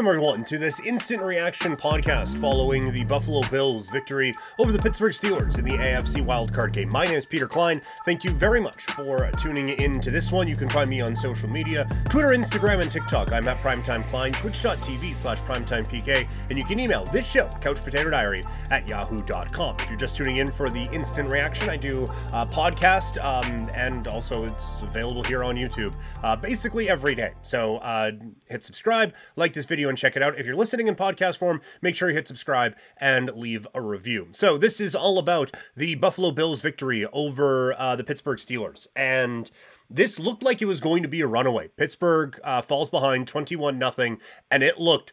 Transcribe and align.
Welcome, 0.00 0.16
everyone, 0.16 0.44
to 0.44 0.56
this 0.56 0.80
instant 0.80 1.20
reaction 1.20 1.74
podcast 1.74 2.38
following 2.38 2.90
the 2.90 3.04
Buffalo 3.04 3.42
Bills' 3.50 3.90
victory 3.90 4.32
over 4.58 4.72
the 4.72 4.78
Pittsburgh 4.78 5.12
Steelers 5.12 5.58
in 5.58 5.64
the 5.66 5.72
AFC 5.72 6.24
wildcard 6.24 6.72
game. 6.72 6.88
My 6.90 7.04
name 7.04 7.16
is 7.16 7.26
Peter 7.26 7.46
Klein. 7.46 7.82
Thank 8.06 8.24
you 8.24 8.30
very 8.30 8.62
much 8.62 8.84
for 8.84 9.30
tuning 9.32 9.68
in 9.68 10.00
to 10.00 10.10
this 10.10 10.32
one. 10.32 10.48
You 10.48 10.56
can 10.56 10.70
find 10.70 10.88
me 10.88 11.02
on 11.02 11.14
social 11.14 11.50
media 11.50 11.86
Twitter, 12.08 12.28
Instagram, 12.28 12.80
and 12.80 12.90
TikTok. 12.90 13.30
I'm 13.30 13.46
at 13.46 13.58
Primetime 13.58 14.02
Klein, 14.04 14.32
twitch.tv 14.32 15.14
slash 15.14 15.42
primetimepk, 15.42 16.26
and 16.48 16.58
you 16.58 16.64
can 16.64 16.80
email 16.80 17.04
this 17.04 17.30
show, 17.30 17.48
Couch 17.60 17.84
Potato 17.84 18.08
Diary, 18.08 18.42
at 18.70 18.88
yahoo.com. 18.88 19.76
If 19.80 19.90
you're 19.90 19.98
just 19.98 20.16
tuning 20.16 20.38
in 20.38 20.50
for 20.50 20.70
the 20.70 20.84
instant 20.94 21.30
reaction, 21.30 21.68
I 21.68 21.76
do 21.76 22.04
a 22.32 22.46
podcast, 22.46 23.22
um, 23.22 23.70
and 23.74 24.08
also 24.08 24.44
it's 24.44 24.82
available 24.82 25.24
here 25.24 25.44
on 25.44 25.56
YouTube 25.56 25.94
uh, 26.22 26.36
basically 26.36 26.88
every 26.88 27.14
day. 27.14 27.34
So 27.42 27.76
uh, 27.78 28.12
hit 28.46 28.64
subscribe, 28.64 29.12
like 29.36 29.52
this 29.52 29.66
video, 29.66 29.89
and 29.90 29.98
check 29.98 30.16
it 30.16 30.22
out. 30.22 30.38
If 30.38 30.46
you're 30.46 30.56
listening 30.56 30.88
in 30.88 30.94
podcast 30.94 31.36
form, 31.36 31.60
make 31.82 31.94
sure 31.94 32.08
you 32.08 32.14
hit 32.14 32.26
subscribe 32.26 32.74
and 32.96 33.30
leave 33.34 33.66
a 33.74 33.82
review. 33.82 34.28
So 34.32 34.56
this 34.56 34.80
is 34.80 34.94
all 34.94 35.18
about 35.18 35.50
the 35.76 35.96
Buffalo 35.96 36.30
Bills 36.30 36.62
victory 36.62 37.04
over 37.12 37.78
uh, 37.78 37.96
the 37.96 38.04
Pittsburgh 38.04 38.38
Steelers. 38.38 38.86
And 38.96 39.50
this 39.90 40.18
looked 40.18 40.42
like 40.42 40.62
it 40.62 40.66
was 40.66 40.80
going 40.80 41.02
to 41.02 41.08
be 41.08 41.20
a 41.20 41.26
runaway. 41.26 41.68
Pittsburgh 41.68 42.40
uh, 42.42 42.62
falls 42.62 42.88
behind 42.88 43.28
21 43.28 43.78
nothing, 43.78 44.18
and 44.50 44.62
it 44.62 44.78
looked 44.80 45.12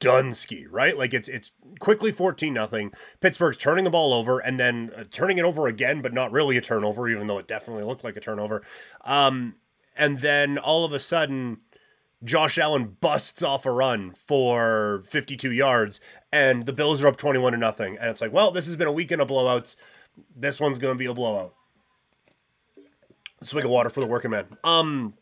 Dunsky, 0.00 0.66
right? 0.70 0.96
Like 0.96 1.12
it's 1.12 1.28
it's 1.28 1.52
quickly 1.80 2.12
14 2.12 2.54
nothing. 2.54 2.92
Pittsburgh's 3.20 3.56
turning 3.56 3.84
the 3.84 3.90
ball 3.90 4.12
over 4.12 4.38
and 4.38 4.58
then 4.58 4.90
uh, 4.96 5.04
turning 5.10 5.38
it 5.38 5.44
over 5.44 5.66
again, 5.66 6.02
but 6.02 6.14
not 6.14 6.30
really 6.30 6.56
a 6.56 6.60
turnover, 6.60 7.08
even 7.08 7.26
though 7.26 7.38
it 7.38 7.48
definitely 7.48 7.82
looked 7.82 8.04
like 8.04 8.16
a 8.16 8.20
turnover. 8.20 8.62
Um, 9.04 9.56
and 9.96 10.20
then 10.20 10.56
all 10.56 10.84
of 10.84 10.92
a 10.92 11.00
sudden, 11.00 11.58
Josh 12.24 12.58
Allen 12.58 12.96
busts 13.00 13.42
off 13.42 13.64
a 13.64 13.70
run 13.70 14.12
for 14.12 15.02
52 15.06 15.52
yards, 15.52 16.00
and 16.32 16.66
the 16.66 16.72
Bills 16.72 17.02
are 17.02 17.08
up 17.08 17.16
21 17.16 17.52
to 17.52 17.58
nothing. 17.58 17.96
And 17.96 18.10
it's 18.10 18.20
like, 18.20 18.32
well, 18.32 18.50
this 18.50 18.66
has 18.66 18.76
been 18.76 18.88
a 18.88 18.92
weekend 18.92 19.20
of 19.20 19.28
blowouts. 19.28 19.76
This 20.34 20.60
one's 20.60 20.78
going 20.78 20.94
to 20.94 20.98
be 20.98 21.06
a 21.06 21.14
blowout. 21.14 21.54
Swig 23.42 23.64
of 23.64 23.70
water 23.70 23.88
for 23.88 24.00
the 24.00 24.06
working 24.06 24.32
man. 24.32 24.46
Um, 24.64 25.14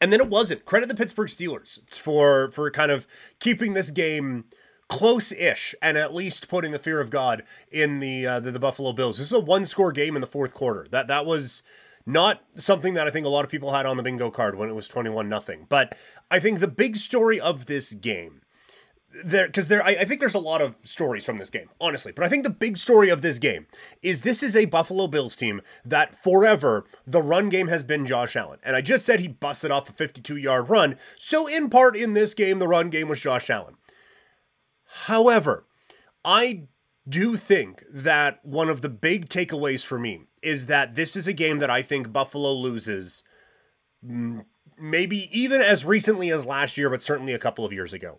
and 0.00 0.12
then 0.12 0.20
it 0.20 0.28
wasn't. 0.28 0.64
Credit 0.64 0.88
the 0.88 0.94
Pittsburgh 0.94 1.28
Steelers 1.28 1.78
for 1.90 2.50
for 2.50 2.70
kind 2.70 2.90
of 2.90 3.06
keeping 3.38 3.74
this 3.74 3.90
game 3.90 4.46
close-ish 4.88 5.74
and 5.80 5.96
at 5.96 6.14
least 6.14 6.48
putting 6.48 6.70
the 6.70 6.78
fear 6.78 7.00
of 7.00 7.08
God 7.08 7.42
in 7.70 8.00
the 8.00 8.26
uh, 8.26 8.40
the, 8.40 8.50
the 8.50 8.58
Buffalo 8.58 8.92
Bills. 8.92 9.18
This 9.18 9.28
is 9.28 9.32
a 9.32 9.40
one-score 9.40 9.92
game 9.92 10.16
in 10.16 10.20
the 10.20 10.26
fourth 10.26 10.54
quarter. 10.54 10.86
That 10.90 11.06
that 11.08 11.26
was 11.26 11.62
not 12.06 12.42
something 12.56 12.94
that 12.94 13.06
I 13.06 13.10
think 13.10 13.26
a 13.26 13.30
lot 13.30 13.44
of 13.44 13.50
people 13.50 13.72
had 13.72 13.86
on 13.86 13.96
the 13.96 14.02
bingo 14.02 14.30
card 14.30 14.56
when 14.56 14.68
it 14.68 14.74
was 14.74 14.88
21 14.88 15.28
nothing. 15.28 15.66
But 15.68 15.96
I 16.30 16.40
think 16.40 16.60
the 16.60 16.68
big 16.68 16.96
story 16.96 17.40
of 17.40 17.66
this 17.66 17.92
game 17.92 18.42
there 19.24 19.46
because 19.46 19.68
there 19.68 19.84
I, 19.84 19.90
I, 19.90 20.04
think 20.04 20.20
there's 20.20 20.34
a 20.34 20.38
lot 20.38 20.62
of 20.62 20.74
stories 20.82 21.24
from 21.24 21.36
this 21.36 21.50
game 21.50 21.68
honestly 21.80 22.12
but 22.12 22.24
i 22.24 22.28
think 22.28 22.44
the 22.44 22.50
big 22.50 22.78
story 22.78 23.10
of 23.10 23.20
this 23.20 23.38
game 23.38 23.66
is 24.00 24.22
this 24.22 24.42
is 24.42 24.56
a 24.56 24.64
buffalo 24.64 25.06
bills 25.06 25.36
team 25.36 25.60
that 25.84 26.16
forever 26.16 26.86
the 27.06 27.22
run 27.22 27.48
game 27.48 27.68
has 27.68 27.82
been 27.82 28.06
josh 28.06 28.36
allen 28.36 28.58
and 28.64 28.74
i 28.74 28.80
just 28.80 29.04
said 29.04 29.20
he 29.20 29.28
busted 29.28 29.70
off 29.70 29.88
a 29.88 29.92
52 29.92 30.36
yard 30.36 30.68
run 30.70 30.96
so 31.18 31.46
in 31.46 31.68
part 31.68 31.96
in 31.96 32.14
this 32.14 32.34
game 32.34 32.58
the 32.58 32.68
run 32.68 32.88
game 32.88 33.08
was 33.08 33.20
josh 33.20 33.50
allen 33.50 33.74
however 35.04 35.66
i 36.24 36.62
do 37.08 37.36
think 37.36 37.84
that 37.90 38.44
one 38.44 38.68
of 38.68 38.80
the 38.80 38.88
big 38.88 39.28
takeaways 39.28 39.84
for 39.84 39.98
me 39.98 40.22
is 40.42 40.66
that 40.66 40.94
this 40.94 41.16
is 41.16 41.26
a 41.26 41.32
game 41.32 41.58
that 41.58 41.70
i 41.70 41.82
think 41.82 42.12
buffalo 42.12 42.52
loses 42.52 43.22
maybe 44.78 45.28
even 45.30 45.60
as 45.60 45.84
recently 45.84 46.30
as 46.30 46.46
last 46.46 46.76
year 46.78 46.90
but 46.90 47.02
certainly 47.02 47.32
a 47.32 47.38
couple 47.38 47.64
of 47.64 47.72
years 47.72 47.92
ago 47.92 48.18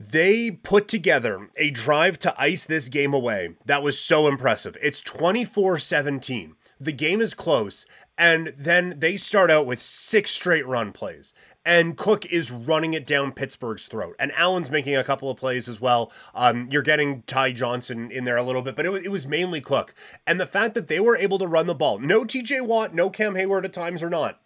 they 0.00 0.50
put 0.50 0.88
together 0.88 1.50
a 1.58 1.68
drive 1.68 2.18
to 2.20 2.34
ice 2.40 2.64
this 2.64 2.88
game 2.88 3.12
away 3.12 3.50
that 3.66 3.82
was 3.82 3.98
so 3.98 4.26
impressive. 4.26 4.78
It's 4.82 5.02
24 5.02 5.78
17. 5.78 6.56
The 6.80 6.92
game 6.92 7.20
is 7.20 7.34
close, 7.34 7.84
and 8.16 8.54
then 8.56 8.94
they 8.96 9.18
start 9.18 9.50
out 9.50 9.66
with 9.66 9.82
six 9.82 10.30
straight 10.30 10.66
run 10.66 10.92
plays. 10.92 11.34
And 11.64 11.96
Cook 11.96 12.24
is 12.26 12.50
running 12.50 12.94
it 12.94 13.06
down 13.06 13.32
Pittsburgh's 13.32 13.86
throat. 13.86 14.16
And 14.18 14.32
Allen's 14.32 14.70
making 14.70 14.96
a 14.96 15.04
couple 15.04 15.30
of 15.30 15.36
plays 15.36 15.68
as 15.68 15.80
well. 15.80 16.10
Um, 16.34 16.68
you're 16.70 16.80
getting 16.80 17.22
Ty 17.22 17.52
Johnson 17.52 18.10
in 18.10 18.24
there 18.24 18.38
a 18.38 18.42
little 18.42 18.62
bit, 18.62 18.76
but 18.76 18.86
it 18.86 18.90
was, 18.90 19.02
it 19.02 19.10
was 19.10 19.26
mainly 19.26 19.60
Cook. 19.60 19.94
And 20.26 20.40
the 20.40 20.46
fact 20.46 20.74
that 20.74 20.88
they 20.88 21.00
were 21.00 21.16
able 21.16 21.38
to 21.38 21.46
run 21.46 21.66
the 21.66 21.74
ball, 21.74 21.98
no 21.98 22.24
TJ 22.24 22.64
Watt, 22.64 22.94
no 22.94 23.10
Cam 23.10 23.34
Heyward 23.34 23.64
at 23.64 23.74
times 23.74 24.02
or 24.02 24.08
not, 24.08 24.40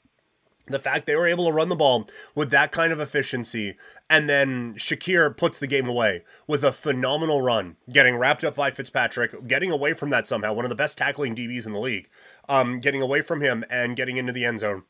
the 0.66 0.78
fact 0.78 1.06
they 1.06 1.16
were 1.16 1.26
able 1.26 1.46
to 1.46 1.52
run 1.52 1.68
the 1.68 1.76
ball 1.76 2.08
with 2.34 2.50
that 2.50 2.72
kind 2.72 2.92
of 2.92 3.00
efficiency, 3.00 3.76
and 4.08 4.28
then 4.28 4.74
Shakir 4.74 5.36
puts 5.36 5.58
the 5.58 5.66
game 5.66 5.88
away 5.88 6.24
with 6.46 6.64
a 6.64 6.72
phenomenal 6.72 7.42
run, 7.42 7.76
getting 7.90 8.16
wrapped 8.16 8.44
up 8.44 8.54
by 8.56 8.70
Fitzpatrick, 8.70 9.46
getting 9.46 9.70
away 9.70 9.92
from 9.92 10.10
that 10.10 10.26
somehow, 10.26 10.52
one 10.52 10.64
of 10.64 10.70
the 10.70 10.74
best 10.74 10.96
tackling 10.96 11.34
DBs 11.34 11.66
in 11.66 11.72
the 11.72 11.80
league, 11.80 12.08
um, 12.48 12.80
getting 12.80 13.02
away 13.02 13.20
from 13.20 13.40
him 13.40 13.64
and 13.68 13.96
getting 13.96 14.16
into 14.16 14.32
the 14.32 14.44
end 14.44 14.60
zone. 14.60 14.84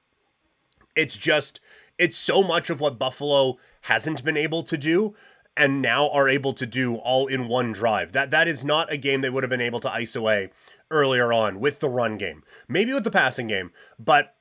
It's 0.95 1.17
just, 1.17 1.59
it's 1.99 2.17
so 2.17 2.43
much 2.43 2.71
of 2.71 2.81
what 2.81 2.99
Buffalo 2.99 3.57
hasn't 3.83 4.25
been 4.25 4.37
able 4.37 4.63
to 4.65 4.77
do 4.77 5.15
and 5.57 5.81
now 5.81 6.09
are 6.11 6.29
able 6.29 6.53
to 6.55 6.67
do 6.67 6.97
all 6.97 7.27
in 7.27 7.49
one 7.49 7.73
drive. 7.73 8.13
That 8.13 8.31
that 8.31 8.49
is 8.49 8.65
not 8.65 8.93
a 8.93 8.97
game 8.97 9.21
they 9.21 9.31
would 9.31 9.43
have 9.43 9.51
been 9.51 9.61
able 9.61 9.81
to 9.81 9.93
ice 9.93 10.17
away 10.17 10.51
earlier 10.91 11.33
on 11.33 11.61
with 11.61 11.81
the 11.81 11.89
run 11.89 12.17
game. 12.17 12.43
Maybe 12.69 12.93
with 12.93 13.05
the 13.05 13.11
passing 13.11 13.47
game, 13.47 13.71
but 13.99 14.35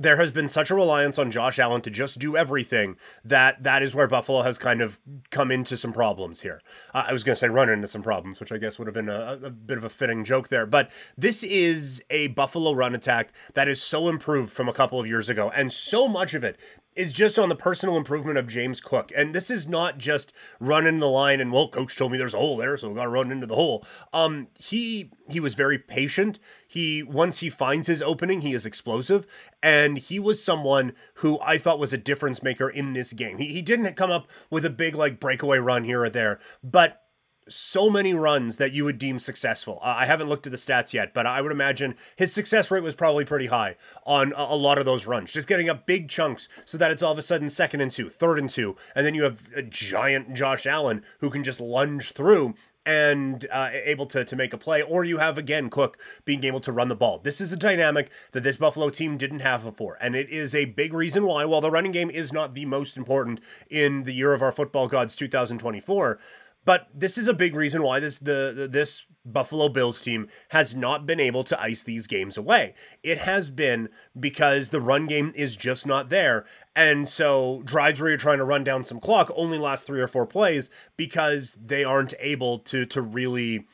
there 0.00 0.16
has 0.16 0.30
been 0.30 0.48
such 0.48 0.70
a 0.70 0.74
reliance 0.74 1.18
on 1.18 1.30
Josh 1.30 1.58
Allen 1.58 1.82
to 1.82 1.90
just 1.90 2.18
do 2.18 2.34
everything 2.34 2.96
that 3.22 3.62
that 3.62 3.82
is 3.82 3.94
where 3.94 4.06
Buffalo 4.06 4.40
has 4.40 4.56
kind 4.56 4.80
of 4.80 4.98
come 5.30 5.52
into 5.52 5.76
some 5.76 5.92
problems 5.92 6.40
here. 6.40 6.62
Uh, 6.94 7.04
I 7.08 7.12
was 7.12 7.22
going 7.22 7.34
to 7.34 7.38
say 7.38 7.48
run 7.48 7.68
into 7.68 7.86
some 7.86 8.02
problems, 8.02 8.40
which 8.40 8.50
I 8.50 8.56
guess 8.56 8.78
would 8.78 8.86
have 8.88 8.94
been 8.94 9.10
a, 9.10 9.38
a, 9.42 9.50
bit 9.50 9.76
of 9.76 9.84
a 9.84 9.90
fitting 9.90 10.24
joke 10.24 10.48
there. 10.48 10.64
But 10.64 10.90
this 11.18 11.42
is 11.42 12.02
a 12.08 12.28
Buffalo 12.28 12.72
run 12.72 12.94
attack 12.94 13.30
that 13.52 13.68
is 13.68 13.82
so 13.82 14.08
improved 14.08 14.50
from 14.50 14.70
a 14.70 14.72
couple 14.72 14.98
of 14.98 15.06
years 15.06 15.28
ago, 15.28 15.50
and 15.54 15.70
so 15.70 16.08
much 16.08 16.32
of 16.32 16.42
it 16.42 16.56
is 16.96 17.12
just 17.12 17.38
on 17.38 17.48
the 17.48 17.54
personal 17.54 17.96
improvement 17.96 18.36
of 18.36 18.46
James 18.46 18.80
Cook. 18.80 19.12
And 19.16 19.34
this 19.34 19.50
is 19.50 19.68
not 19.68 19.98
just 19.98 20.32
running 20.58 20.98
the 20.98 21.08
line 21.08 21.40
and 21.40 21.52
well, 21.52 21.68
coach 21.68 21.96
told 21.96 22.12
me 22.12 22.18
there's 22.18 22.34
a 22.34 22.38
hole 22.38 22.56
there, 22.56 22.76
so 22.76 22.88
we 22.88 22.96
gotta 22.96 23.08
run 23.08 23.30
into 23.30 23.46
the 23.46 23.54
hole. 23.54 23.84
Um, 24.12 24.48
he 24.58 25.12
he 25.28 25.40
was 25.40 25.54
very 25.54 25.78
patient. 25.78 26.38
He 26.66 27.02
once 27.02 27.38
he 27.38 27.50
finds 27.50 27.88
his 27.88 28.02
opening, 28.02 28.40
he 28.40 28.52
is 28.52 28.66
explosive. 28.66 29.26
And 29.62 29.98
he 29.98 30.18
was 30.18 30.42
someone 30.42 30.92
who 31.14 31.38
I 31.40 31.58
thought 31.58 31.78
was 31.78 31.92
a 31.92 31.98
difference 31.98 32.42
maker 32.42 32.68
in 32.68 32.92
this 32.92 33.12
game. 33.12 33.38
He 33.38 33.46
he 33.46 33.62
didn't 33.62 33.94
come 33.94 34.10
up 34.10 34.28
with 34.50 34.64
a 34.64 34.70
big 34.70 34.94
like 34.94 35.20
breakaway 35.20 35.58
run 35.58 35.84
here 35.84 36.02
or 36.02 36.10
there, 36.10 36.40
but 36.62 37.02
so 37.50 37.90
many 37.90 38.14
runs 38.14 38.56
that 38.56 38.72
you 38.72 38.84
would 38.84 38.98
deem 38.98 39.18
successful. 39.18 39.78
I 39.82 40.06
haven't 40.06 40.28
looked 40.28 40.46
at 40.46 40.52
the 40.52 40.58
stats 40.58 40.92
yet, 40.92 41.12
but 41.12 41.26
I 41.26 41.40
would 41.40 41.52
imagine 41.52 41.96
his 42.16 42.32
success 42.32 42.70
rate 42.70 42.82
was 42.82 42.94
probably 42.94 43.24
pretty 43.24 43.46
high 43.46 43.76
on 44.04 44.32
a, 44.36 44.42
a, 44.50 44.56
lot 44.56 44.78
of 44.78 44.84
those 44.84 45.06
runs. 45.06 45.32
Just 45.32 45.48
getting 45.48 45.68
up 45.68 45.86
big 45.86 46.08
chunks 46.08 46.48
so 46.64 46.78
that 46.78 46.90
it's 46.90 47.02
all 47.02 47.12
of 47.12 47.18
a 47.18 47.22
sudden 47.22 47.50
second 47.50 47.80
and 47.80 47.90
two, 47.90 48.08
third 48.08 48.38
and 48.38 48.48
two, 48.48 48.76
and 48.94 49.04
then 49.04 49.14
you 49.14 49.24
have 49.24 49.48
a 49.54 49.62
giant 49.62 50.34
Josh 50.34 50.66
Allen 50.66 51.02
who 51.20 51.30
can 51.30 51.44
just 51.44 51.60
lunge 51.60 52.12
through 52.12 52.54
and 52.86 53.46
uh, 53.52 53.70
able 53.72 54.06
to, 54.06 54.24
to 54.24 54.36
make 54.36 54.52
a 54.52 54.58
play, 54.58 54.82
or 54.82 55.04
you 55.04 55.18
have 55.18 55.36
again 55.36 55.68
Cook 55.68 55.98
being 56.24 56.42
able 56.44 56.60
to 56.60 56.72
run 56.72 56.88
the 56.88 56.94
ball. 56.94 57.18
This 57.18 57.40
is 57.40 57.52
a 57.52 57.56
dynamic 57.56 58.10
that 58.32 58.42
this 58.42 58.56
Buffalo 58.56 58.88
team 58.90 59.16
didn't 59.16 59.40
have 59.40 59.64
before, 59.64 59.98
and 60.00 60.16
it 60.16 60.30
is 60.30 60.54
a 60.54 60.64
big 60.64 60.94
reason 60.94 61.24
why, 61.24 61.44
while 61.44 61.60
the 61.60 61.70
running 61.70 61.92
game 61.92 62.10
is 62.10 62.32
not 62.32 62.54
the 62.54 62.64
most 62.64 62.96
important 62.96 63.40
in 63.68 64.04
the 64.04 64.12
year 64.12 64.32
of 64.32 64.42
our 64.42 64.52
football 64.52 64.88
gods 64.88 65.14
2024, 65.14 66.18
but 66.64 66.88
this 66.94 67.16
is 67.16 67.28
a 67.28 67.34
big 67.34 67.54
reason 67.54 67.82
why 67.82 68.00
this 68.00 68.18
the, 68.18 68.52
the, 68.54 68.68
this 68.68 69.06
Buffalo 69.24 69.68
Bills 69.68 70.00
team 70.00 70.28
has 70.50 70.74
not 70.74 71.06
been 71.06 71.20
able 71.20 71.44
to 71.44 71.60
ice 71.60 71.82
these 71.82 72.06
games 72.06 72.36
away. 72.36 72.74
It 73.02 73.18
has 73.18 73.50
been 73.50 73.88
because 74.18 74.70
the 74.70 74.80
run 74.80 75.06
game 75.06 75.32
is 75.34 75.56
just 75.56 75.86
not 75.86 76.08
there. 76.08 76.44
And 76.74 77.08
so 77.08 77.62
drives 77.64 78.00
where 78.00 78.10
you're 78.10 78.18
trying 78.18 78.38
to 78.38 78.44
run 78.44 78.64
down 78.64 78.84
some 78.84 79.00
clock 79.00 79.30
only 79.34 79.58
last 79.58 79.86
3 79.86 80.00
or 80.00 80.06
4 80.06 80.26
plays 80.26 80.70
because 80.96 81.58
they 81.62 81.84
aren't 81.84 82.14
able 82.20 82.58
to 82.60 82.86
to 82.86 83.02
really 83.02 83.66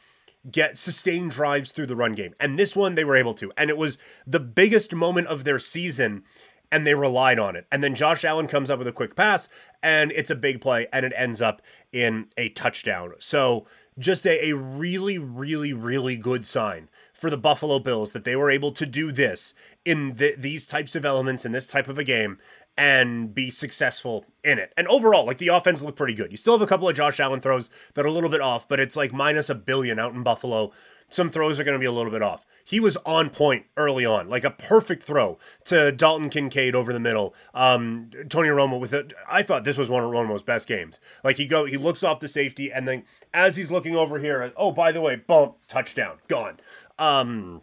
get 0.51 0.77
sustained 0.77 1.33
drives 1.33 1.73
through 1.73 1.87
the 1.87 1.97
run 1.97 2.13
game. 2.13 2.35
And 2.39 2.59
this 2.59 2.77
one 2.77 2.95
they 2.95 3.05
were 3.05 3.17
able 3.17 3.35
to. 3.35 3.53
And 3.57 3.71
it 3.71 3.77
was 3.77 3.99
the 4.27 4.41
biggest 4.41 4.95
moment 4.95 5.27
of 5.27 5.45
their 5.45 5.59
season 5.59 6.23
and 6.71 6.87
they 6.87 6.95
relied 6.95 7.39
on 7.39 7.57
it. 7.57 7.67
And 7.71 7.83
then 7.83 7.95
Josh 7.95 8.25
Allen 8.25 8.47
comes 8.47 8.71
up 8.71 8.79
with 8.79 8.89
a 8.89 8.93
quick 8.93 9.17
pass, 9.17 9.49
and 9.83 10.13
it's 10.13 10.31
a 10.31 10.35
big 10.35 10.61
play, 10.61 10.87
and 10.93 11.07
it 11.07 11.13
ends 11.17 11.41
up 11.41 11.63
in 11.93 12.29
a 12.37 12.49
touchdown. 12.51 13.13
So 13.19 13.67
just 13.99 14.27
a, 14.27 14.51
a 14.51 14.57
really, 14.57 15.19
really, 15.19 15.73
really 15.73 16.17
good 16.17 16.45
sign 16.45 16.89
for 17.13 17.31
the 17.31 17.39
Buffalo 17.39 17.79
Bills 17.79 18.13
that 18.13 18.25
they 18.25 18.37
were 18.37 18.51
able 18.51 18.73
to 18.73 18.85
do 18.85 19.11
this 19.11 19.55
in 19.85 20.15
the, 20.15 20.35
these 20.37 20.67
types 20.67 20.95
of 20.95 21.05
elements 21.05 21.45
in 21.45 21.53
this 21.53 21.67
type 21.67 21.89
of 21.89 21.99
a 21.99 22.05
game 22.05 22.39
and 22.77 23.35
be 23.35 23.51
successful 23.51 24.27
in 24.45 24.59
it. 24.59 24.73
And 24.77 24.87
overall, 24.89 25.25
like 25.25 25.39
the 25.39 25.49
offense 25.49 25.83
looked 25.83 25.97
pretty 25.97 26.13
good. 26.13 26.31
You 26.31 26.37
still 26.37 26.53
have 26.55 26.63
a 26.63 26.67
couple 26.67 26.89
of 26.89 26.95
Josh 26.95 27.19
Allen 27.19 27.41
throws 27.41 27.71
that 27.95 28.05
are 28.05 28.09
a 28.09 28.13
little 28.13 28.29
bit 28.29 28.43
off, 28.43 28.69
but 28.69 28.81
it's 28.81 28.97
like 28.97 29.15
minus 29.15 29.49
a 29.49 29.55
billion 29.55 29.99
out 29.99 30.13
in 30.13 30.23
Buffalo 30.23 30.73
some 31.09 31.31
throws 31.31 31.59
are 31.61 31.65
going 31.65 31.75
to 31.75 31.81
be 31.81 31.87
a 31.87 31.93
little 31.93 32.13
bit 32.13 32.23
off. 32.23 32.47
He 32.65 32.81
was 32.81 32.97
on 33.07 33.31
point 33.31 33.67
early 33.77 34.05
on, 34.05 34.29
like 34.29 34.43
a 34.43 34.51
perfect 34.51 35.05
throw 35.05 35.39
to 35.67 35.93
Dalton 35.93 36.31
Kincaid 36.31 36.75
over 36.75 36.93
the 36.93 36.99
middle. 36.99 37.33
Um, 37.55 38.11
Tony 38.29 38.49
Romo 38.49 38.81
with 38.81 38.93
it. 38.93 39.13
I 39.31 39.45
thought 39.45 39.63
this 39.63 39.77
was 39.77 39.89
one 39.89 40.03
of 40.03 40.11
Romo's 40.11 40.43
best 40.43 40.67
games. 40.67 40.99
Like 41.23 41.37
he 41.37 41.47
go, 41.47 41.65
he 41.65 41.77
looks 41.77 42.03
off 42.03 42.19
the 42.19 42.29
safety, 42.29 42.73
and 42.73 42.89
then 42.89 43.05
as 43.33 43.55
he's 43.55 43.71
looking 43.71 43.95
over 43.95 44.19
here, 44.19 44.53
oh 44.57 44.73
by 44.73 44.91
the 44.91 45.01
way, 45.01 45.15
bump 45.15 45.59
touchdown, 45.69 46.19
gone. 46.27 46.59
Um, 46.99 47.63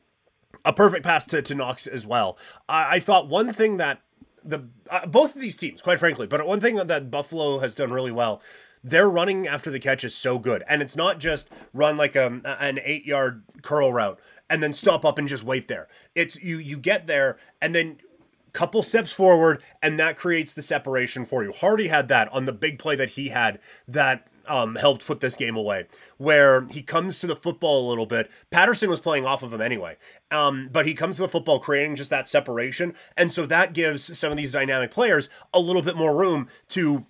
a 0.63 0.71
perfect 0.71 1.03
pass 1.03 1.25
to, 1.27 1.41
to 1.41 1.55
Knox 1.55 1.85
as 1.85 2.07
well. 2.07 2.37
I, 2.69 2.95
I 2.95 2.99
thought 2.99 3.27
one 3.27 3.51
thing 3.51 3.77
that 3.77 3.99
the 4.43 4.69
uh, 4.89 5.05
both 5.05 5.35
of 5.35 5.41
these 5.41 5.57
teams, 5.57 5.81
quite 5.81 5.99
frankly, 5.99 6.27
but 6.27 6.45
one 6.45 6.59
thing 6.59 6.75
that 6.75 7.11
Buffalo 7.11 7.59
has 7.59 7.75
done 7.75 7.91
really 7.91 8.11
well 8.11 8.41
their 8.83 9.09
running 9.09 9.47
after 9.47 9.71
the 9.71 9.79
catch 9.79 10.03
is 10.03 10.13
so 10.13 10.37
good. 10.37 10.63
And 10.67 10.81
it's 10.81 10.95
not 10.95 11.19
just 11.19 11.49
run 11.73 11.97
like 11.97 12.15
a, 12.15 12.41
an 12.59 12.79
eight 12.83 13.05
yard 13.05 13.43
curl 13.61 13.93
route 13.93 14.19
and 14.49 14.61
then 14.61 14.73
stop 14.73 15.05
up 15.05 15.17
and 15.17 15.27
just 15.27 15.43
wait 15.43 15.67
there. 15.67 15.87
It's 16.15 16.35
you 16.35 16.57
you 16.57 16.77
get 16.77 17.07
there 17.07 17.37
and 17.61 17.73
then 17.73 17.97
couple 18.51 18.83
steps 18.83 19.11
forward 19.11 19.61
and 19.81 19.99
that 19.99 20.15
creates 20.15 20.53
the 20.53 20.61
separation 20.61 21.25
for 21.25 21.43
you. 21.43 21.51
Harty 21.51 21.87
had 21.87 22.07
that 22.07 22.31
on 22.31 22.45
the 22.45 22.51
big 22.51 22.77
play 22.77 22.95
that 22.95 23.11
he 23.11 23.29
had 23.29 23.59
that 23.87 24.27
um, 24.47 24.75
helped 24.75 25.05
put 25.05 25.21
this 25.21 25.35
game 25.35 25.55
away, 25.55 25.87
where 26.17 26.67
he 26.67 26.81
comes 26.81 27.19
to 27.19 27.27
the 27.27 27.35
football 27.35 27.87
a 27.87 27.89
little 27.89 28.05
bit. 28.05 28.29
Patterson 28.51 28.89
was 28.89 28.99
playing 28.99 29.25
off 29.25 29.41
of 29.41 29.53
him 29.53 29.61
anyway, 29.61 29.97
um, 30.31 30.69
but 30.71 30.85
he 30.85 30.93
comes 30.93 31.15
to 31.17 31.23
the 31.23 31.29
football 31.29 31.59
creating 31.59 31.95
just 31.95 32.09
that 32.09 32.27
separation. 32.27 32.93
And 33.15 33.31
so 33.31 33.45
that 33.45 33.73
gives 33.73 34.17
some 34.17 34.31
of 34.31 34.37
these 34.37 34.51
dynamic 34.51 34.91
players 34.91 35.29
a 35.53 35.59
little 35.59 35.81
bit 35.81 35.95
more 35.95 36.15
room 36.15 36.49
to 36.69 37.05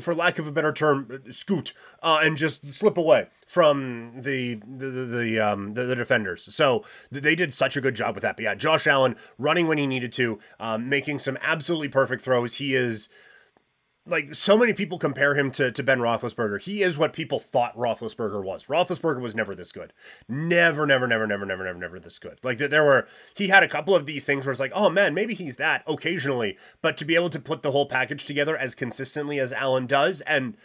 for 0.00 0.14
lack 0.14 0.38
of 0.38 0.46
a 0.46 0.52
better 0.52 0.72
term, 0.72 1.22
scoot 1.30 1.72
uh, 2.02 2.20
and 2.22 2.36
just 2.36 2.72
slip 2.72 2.96
away 2.96 3.28
from 3.46 4.12
the 4.16 4.54
the 4.54 4.86
the 4.86 5.04
the, 5.04 5.40
um, 5.40 5.74
the, 5.74 5.84
the 5.84 5.96
defenders. 5.96 6.52
So 6.54 6.84
they 7.10 7.34
did 7.34 7.54
such 7.54 7.76
a 7.76 7.80
good 7.80 7.94
job 7.94 8.14
with 8.14 8.22
that. 8.22 8.36
But 8.36 8.44
yeah, 8.44 8.54
Josh 8.54 8.86
Allen 8.86 9.16
running 9.38 9.66
when 9.66 9.78
he 9.78 9.86
needed 9.86 10.12
to, 10.14 10.38
um, 10.58 10.88
making 10.88 11.20
some 11.20 11.38
absolutely 11.40 11.88
perfect 11.88 12.22
throws. 12.22 12.56
He 12.56 12.74
is 12.74 13.08
like 14.08 14.34
so 14.34 14.56
many 14.56 14.72
people 14.72 14.98
compare 14.98 15.34
him 15.34 15.50
to, 15.52 15.70
to 15.70 15.82
Ben 15.82 15.98
Roethlisberger. 16.00 16.60
He 16.60 16.82
is 16.82 16.96
what 16.96 17.12
people 17.12 17.38
thought 17.38 17.76
Roethlisberger 17.76 18.42
was. 18.42 18.66
Roethlisberger 18.66 19.20
was 19.20 19.34
never 19.34 19.54
this 19.54 19.72
good. 19.72 19.92
Never, 20.28 20.86
never, 20.86 21.06
never, 21.06 21.26
never, 21.26 21.44
never, 21.44 21.64
never, 21.64 21.78
never 21.78 22.00
this 22.00 22.18
good. 22.18 22.38
Like 22.42 22.58
there 22.58 22.84
were, 22.84 23.06
he 23.34 23.48
had 23.48 23.62
a 23.62 23.68
couple 23.68 23.94
of 23.94 24.06
these 24.06 24.24
things 24.24 24.44
where 24.44 24.52
it's 24.52 24.60
like, 24.60 24.72
oh 24.74 24.90
man, 24.90 25.14
maybe 25.14 25.34
he's 25.34 25.56
that 25.56 25.82
occasionally. 25.86 26.56
But 26.82 26.96
to 26.96 27.04
be 27.04 27.14
able 27.14 27.30
to 27.30 27.40
put 27.40 27.62
the 27.62 27.70
whole 27.70 27.86
package 27.86 28.24
together 28.24 28.56
as 28.56 28.74
consistently 28.74 29.38
as 29.38 29.52
Allen 29.52 29.86
does, 29.86 30.20
and 30.22 30.56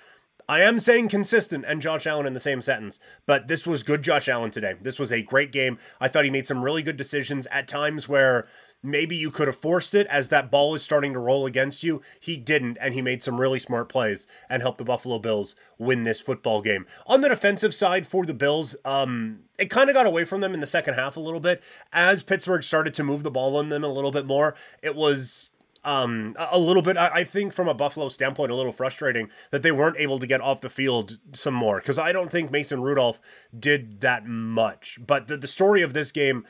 I 0.47 0.61
am 0.61 0.79
saying 0.79 1.07
consistent 1.09 1.63
and 1.67 1.81
Josh 1.81 2.05
Allen 2.05 2.25
in 2.25 2.33
the 2.33 2.39
same 2.39 2.61
sentence, 2.61 2.99
but 3.25 3.47
this 3.47 3.65
was 3.65 3.83
good 3.83 4.01
Josh 4.01 4.27
Allen 4.27 4.51
today. 4.51 4.75
This 4.81 4.99
was 4.99 5.11
a 5.11 5.21
great 5.21 5.51
game. 5.51 5.77
I 6.01 6.07
thought 6.07 6.25
he 6.25 6.31
made 6.31 6.47
some 6.47 6.63
really 6.63 6.83
good 6.83 6.97
decisions 6.97 7.47
at 7.47 7.67
times 7.67 8.09
where 8.09 8.47
maybe 8.83 9.15
you 9.15 9.31
could 9.31 9.47
have 9.47 9.55
forced 9.55 9.95
it 9.95 10.05
as 10.07 10.29
that 10.29 10.51
ball 10.51 10.75
is 10.75 10.83
starting 10.83 11.13
to 11.13 11.19
roll 11.19 11.45
against 11.45 11.83
you. 11.83 12.01
He 12.19 12.37
didn't, 12.37 12.77
and 12.81 12.93
he 12.93 13.01
made 13.01 13.23
some 13.23 13.39
really 13.39 13.59
smart 13.59 13.89
plays 13.89 14.27
and 14.49 14.61
helped 14.61 14.77
the 14.77 14.83
Buffalo 14.83 15.17
Bills 15.17 15.55
win 15.77 16.03
this 16.03 16.19
football 16.21 16.61
game. 16.61 16.85
On 17.07 17.21
the 17.21 17.29
defensive 17.29 17.73
side 17.73 18.05
for 18.05 18.25
the 18.25 18.33
Bills, 18.33 18.75
um, 18.83 19.39
it 19.57 19.69
kind 19.69 19.89
of 19.89 19.95
got 19.95 20.05
away 20.05 20.25
from 20.25 20.41
them 20.41 20.53
in 20.53 20.59
the 20.59 20.67
second 20.67 20.95
half 20.95 21.15
a 21.15 21.21
little 21.21 21.39
bit 21.39 21.63
as 21.93 22.21
Pittsburgh 22.21 22.63
started 22.63 22.93
to 22.95 23.03
move 23.03 23.23
the 23.23 23.31
ball 23.31 23.55
on 23.55 23.69
them 23.69 23.83
a 23.83 23.87
little 23.87 24.11
bit 24.11 24.25
more. 24.25 24.55
It 24.81 24.95
was 24.95 25.49
um, 25.83 26.35
a 26.37 26.57
little 26.57 26.81
bit, 26.81 26.95
I 26.97 27.23
think, 27.23 27.53
from 27.53 27.67
a 27.67 27.73
Buffalo 27.73 28.07
standpoint, 28.09 28.51
a 28.51 28.55
little 28.55 28.71
frustrating 28.71 29.29
that 29.51 29.63
they 29.63 29.71
weren't 29.71 29.97
able 29.97 30.17
to 30.19 30.27
get 30.27 30.41
off 30.41 30.61
the 30.61 30.69
field 30.69 31.19
some 31.33 31.53
more 31.53 31.79
because 31.79 31.97
I 31.97 32.11
don't 32.11 32.31
think 32.31 32.51
Mason 32.51 32.81
Rudolph 32.81 33.19
did 33.57 33.99
that 34.01 34.25
much. 34.25 34.97
But 35.05 35.27
the, 35.27 35.35
the 35.37 35.47
story 35.47 35.81
of 35.81 35.93
this 35.93 36.11
game 36.11 36.45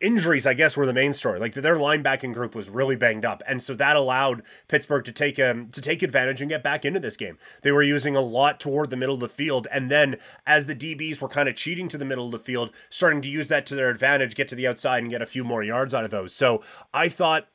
injuries, 0.00 0.46
I 0.46 0.54
guess, 0.54 0.76
were 0.76 0.86
the 0.86 0.92
main 0.92 1.12
story. 1.12 1.38
Like 1.38 1.54
their 1.54 1.76
linebacking 1.76 2.34
group 2.34 2.54
was 2.54 2.68
really 2.68 2.96
banged 2.96 3.24
up, 3.24 3.42
and 3.46 3.62
so 3.62 3.74
that 3.74 3.96
allowed 3.96 4.42
Pittsburgh 4.68 5.04
to 5.04 5.12
take 5.12 5.38
um 5.38 5.68
to 5.68 5.80
take 5.80 6.02
advantage 6.02 6.40
and 6.40 6.50
get 6.50 6.62
back 6.62 6.84
into 6.84 7.00
this 7.00 7.16
game. 7.16 7.38
They 7.62 7.72
were 7.72 7.82
using 7.82 8.16
a 8.16 8.20
lot 8.20 8.60
toward 8.60 8.90
the 8.90 8.96
middle 8.96 9.14
of 9.14 9.20
the 9.20 9.28
field, 9.28 9.66
and 9.70 9.90
then 9.90 10.16
as 10.46 10.66
the 10.66 10.74
DBs 10.74 11.20
were 11.20 11.28
kind 11.28 11.48
of 11.48 11.56
cheating 11.56 11.88
to 11.88 11.98
the 11.98 12.04
middle 12.04 12.26
of 12.26 12.32
the 12.32 12.38
field, 12.38 12.70
starting 12.90 13.22
to 13.22 13.28
use 13.28 13.48
that 13.48 13.66
to 13.66 13.74
their 13.74 13.90
advantage, 13.90 14.34
get 14.34 14.48
to 14.48 14.54
the 14.54 14.66
outside 14.66 15.02
and 15.02 15.10
get 15.10 15.22
a 15.22 15.26
few 15.26 15.44
more 15.44 15.62
yards 15.62 15.94
out 15.94 16.04
of 16.04 16.10
those. 16.10 16.34
So 16.34 16.62
I 16.92 17.08
thought 17.08 17.48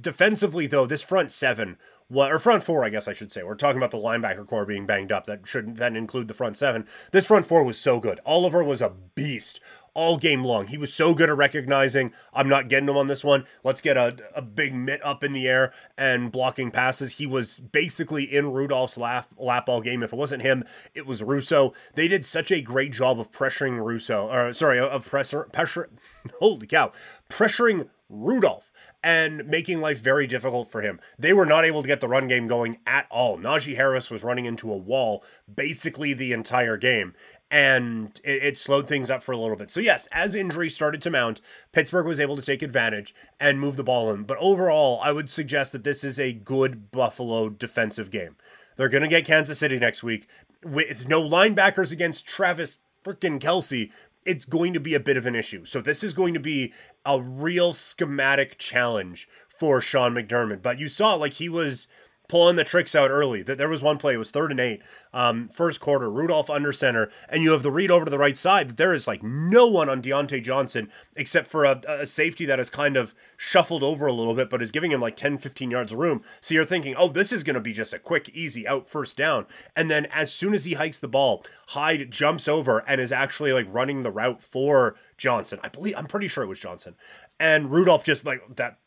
defensively, 0.00 0.66
though, 0.66 0.86
this 0.86 1.02
front 1.02 1.32
seven 1.32 1.78
or 2.10 2.38
front 2.38 2.62
four, 2.62 2.84
I 2.84 2.88
guess 2.88 3.06
I 3.06 3.12
should 3.12 3.30
say. 3.30 3.42
We're 3.42 3.54
talking 3.54 3.76
about 3.76 3.90
the 3.90 3.98
linebacker 3.98 4.46
core 4.46 4.64
being 4.64 4.86
banged 4.86 5.12
up. 5.12 5.26
That 5.26 5.46
shouldn't 5.46 5.76
then 5.76 5.96
include 5.96 6.28
the 6.28 6.34
front 6.34 6.56
seven. 6.56 6.86
This 7.12 7.26
front 7.26 7.46
four 7.46 7.62
was 7.62 7.78
so 7.78 8.00
good. 8.00 8.20
Oliver 8.24 8.64
was 8.64 8.80
a 8.80 8.94
beast 9.14 9.60
all 9.98 10.16
game 10.16 10.44
long. 10.44 10.68
He 10.68 10.78
was 10.78 10.92
so 10.92 11.12
good 11.12 11.28
at 11.28 11.36
recognizing, 11.36 12.12
I'm 12.32 12.48
not 12.48 12.68
getting 12.68 12.88
him 12.88 12.96
on 12.96 13.08
this 13.08 13.24
one. 13.24 13.46
Let's 13.64 13.80
get 13.80 13.96
a, 13.96 14.16
a 14.32 14.40
big 14.40 14.72
mitt 14.72 15.04
up 15.04 15.24
in 15.24 15.32
the 15.32 15.48
air 15.48 15.72
and 15.96 16.30
blocking 16.30 16.70
passes. 16.70 17.14
He 17.14 17.26
was 17.26 17.58
basically 17.58 18.22
in 18.22 18.52
Rudolph's 18.52 18.96
lap, 18.96 19.26
lap 19.36 19.68
all 19.68 19.80
game. 19.80 20.04
If 20.04 20.12
it 20.12 20.16
wasn't 20.16 20.42
him, 20.42 20.62
it 20.94 21.04
was 21.04 21.20
Rousseau. 21.20 21.74
They 21.96 22.06
did 22.06 22.24
such 22.24 22.52
a 22.52 22.60
great 22.60 22.92
job 22.92 23.18
of 23.18 23.32
pressuring 23.32 23.84
Rousseau, 23.84 24.30
or 24.30 24.54
sorry, 24.54 24.78
of 24.78 25.04
pressure, 25.04 25.48
pressure, 25.50 25.90
holy 26.38 26.68
cow, 26.68 26.92
pressuring 27.28 27.88
Rudolph 28.08 28.67
and 29.02 29.46
making 29.46 29.80
life 29.80 30.00
very 30.00 30.26
difficult 30.26 30.70
for 30.70 30.82
him. 30.82 31.00
They 31.18 31.32
were 31.32 31.46
not 31.46 31.64
able 31.64 31.82
to 31.82 31.88
get 31.88 32.00
the 32.00 32.08
run 32.08 32.26
game 32.28 32.48
going 32.48 32.78
at 32.86 33.06
all. 33.10 33.38
Najee 33.38 33.76
Harris 33.76 34.10
was 34.10 34.24
running 34.24 34.44
into 34.44 34.72
a 34.72 34.76
wall 34.76 35.24
basically 35.52 36.14
the 36.14 36.32
entire 36.32 36.76
game 36.76 37.14
and 37.50 38.20
it, 38.24 38.42
it, 38.42 38.58
slowed 38.58 38.86
things 38.86 39.10
up 39.10 39.22
for 39.22 39.32
a 39.32 39.36
little 39.36 39.56
bit. 39.56 39.70
So 39.70 39.80
yes, 39.80 40.06
as 40.12 40.34
injuries 40.34 40.74
started 40.74 41.00
to 41.02 41.10
mount, 41.10 41.40
Pittsburgh 41.72 42.06
was 42.06 42.20
able 42.20 42.36
to 42.36 42.42
take 42.42 42.62
advantage 42.62 43.14
and 43.40 43.58
move 43.58 43.76
the 43.76 43.84
ball 43.84 44.10
in. 44.10 44.24
But 44.24 44.38
overall, 44.38 45.00
I 45.02 45.12
would 45.12 45.30
suggest 45.30 45.72
that 45.72 45.84
this 45.84 46.04
is 46.04 46.18
a 46.18 46.32
good 46.32 46.90
Buffalo 46.90 47.48
defensive 47.48 48.10
game. 48.10 48.36
They're 48.76 48.88
going 48.88 49.02
to 49.02 49.08
get 49.08 49.24
Kansas 49.24 49.58
City 49.58 49.78
next 49.78 50.02
week 50.02 50.28
with 50.62 51.08
no 51.08 51.22
linebackers 51.22 51.90
against 51.90 52.26
Travis 52.26 52.78
freaking 53.02 53.40
Kelce. 53.40 53.90
It's 54.24 54.44
going 54.44 54.72
to 54.74 54.80
be 54.80 54.94
a 54.94 55.00
bit 55.00 55.16
of 55.16 55.26
an 55.26 55.34
issue. 55.34 55.64
So 55.64 55.80
this 55.80 56.02
is 56.02 56.12
going 56.12 56.34
to 56.34 56.40
be 56.40 56.72
a 57.04 57.20
real 57.20 57.72
schematic 57.72 58.58
challenge 58.58 59.28
for 59.48 59.80
Sean 59.80 60.14
McDermott. 60.14 60.62
But 60.62 60.78
you 60.78 60.88
saw 60.88 61.14
like 61.14 61.34
he 61.34 61.48
was 61.48 61.88
pulling 62.28 62.56
the 62.56 62.64
tricks 62.64 62.94
out 62.94 63.10
early. 63.10 63.42
That 63.42 63.58
there 63.58 63.68
was 63.68 63.82
one 63.82 63.98
play, 63.98 64.14
it 64.14 64.18
was 64.18 64.30
third 64.30 64.50
and 64.50 64.60
eight, 64.60 64.82
um, 65.12 65.46
first 65.46 65.80
quarter, 65.80 66.10
Rudolph 66.10 66.50
under 66.50 66.72
center, 66.72 67.10
and 67.28 67.42
you 67.42 67.52
have 67.52 67.62
the 67.62 67.72
read 67.72 67.90
over 67.90 68.04
to 68.04 68.10
the 68.10 68.18
right 68.18 68.36
side. 68.36 68.68
That 68.68 68.76
there 68.76 68.94
is 68.94 69.06
like 69.06 69.22
no 69.22 69.66
one 69.66 69.88
on 69.88 70.02
Diontae 70.02 70.42
Johnson 70.42 70.90
except 71.16 71.48
for 71.48 71.64
a, 71.64 71.80
a 71.88 72.06
safety 72.06 72.44
that 72.44 72.60
is 72.60 72.70
kind 72.70 72.96
of 72.96 73.14
shuffled 73.36 73.82
over 73.82 74.06
a 74.06 74.12
little 74.12 74.34
bit, 74.34 74.50
but 74.50 74.62
is 74.62 74.70
giving 74.70 74.92
him 74.92 75.00
like 75.00 75.16
10, 75.16 75.38
15 75.38 75.70
yards 75.70 75.92
of 75.92 75.98
room. 75.98 76.22
So 76.40 76.54
you're 76.54 76.64
thinking, 76.64 76.94
oh, 76.96 77.08
this 77.08 77.32
is 77.32 77.42
going 77.42 77.54
to 77.54 77.60
be 77.60 77.72
just 77.72 77.92
a 77.92 77.98
quick, 77.98 78.28
easy 78.30 78.68
out 78.68 78.88
first 78.88 79.16
down. 79.16 79.46
And 79.74 79.90
then 79.90 80.06
as 80.06 80.32
soon 80.32 80.54
as 80.54 80.66
he 80.66 80.74
hikes 80.74 81.00
the 81.00 81.08
ball, 81.08 81.44
Hyde 81.68 82.10
jumps 82.10 82.46
over 82.46 82.84
and 82.86 83.00
is 83.00 83.12
actually 83.12 83.52
like 83.52 83.66
running 83.68 84.02
the 84.02 84.10
route 84.10 84.42
for 84.42 84.96
Johnson. 85.16 85.58
I 85.62 85.68
believe 85.68 85.94
I'm 85.96 86.06
pretty 86.06 86.28
sure 86.28 86.44
it 86.44 86.48
was 86.48 86.60
Johnson. 86.60 86.94
And 87.40 87.70
Rudolph 87.70 88.04
just 88.04 88.24
like 88.24 88.56
that 88.56 88.78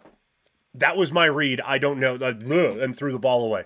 that 0.73 0.97
was 0.97 1.11
my 1.11 1.25
read. 1.25 1.61
I 1.61 1.77
don't 1.77 1.99
know. 1.99 2.15
And 2.15 2.95
threw 2.95 3.11
the 3.11 3.19
ball 3.19 3.43
away. 3.43 3.65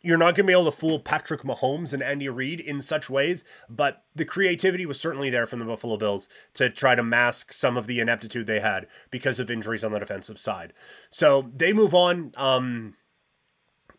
You're 0.00 0.18
not 0.18 0.34
going 0.34 0.44
to 0.46 0.48
be 0.48 0.52
able 0.52 0.66
to 0.66 0.70
fool 0.70 0.98
Patrick 1.00 1.42
Mahomes 1.42 1.94
and 1.94 2.02
Andy 2.02 2.28
Reid 2.28 2.60
in 2.60 2.82
such 2.82 3.08
ways, 3.08 3.42
but 3.70 4.04
the 4.14 4.26
creativity 4.26 4.84
was 4.84 5.00
certainly 5.00 5.30
there 5.30 5.46
from 5.46 5.60
the 5.60 5.64
Buffalo 5.64 5.96
Bills 5.96 6.28
to 6.52 6.68
try 6.68 6.94
to 6.94 7.02
mask 7.02 7.54
some 7.54 7.78
of 7.78 7.86
the 7.86 8.00
ineptitude 8.00 8.46
they 8.46 8.60
had 8.60 8.86
because 9.10 9.40
of 9.40 9.50
injuries 9.50 9.82
on 9.82 9.92
the 9.92 9.98
defensive 9.98 10.38
side. 10.38 10.74
So 11.10 11.50
they 11.56 11.72
move 11.72 11.94
on. 11.94 12.32
Um, 12.36 12.96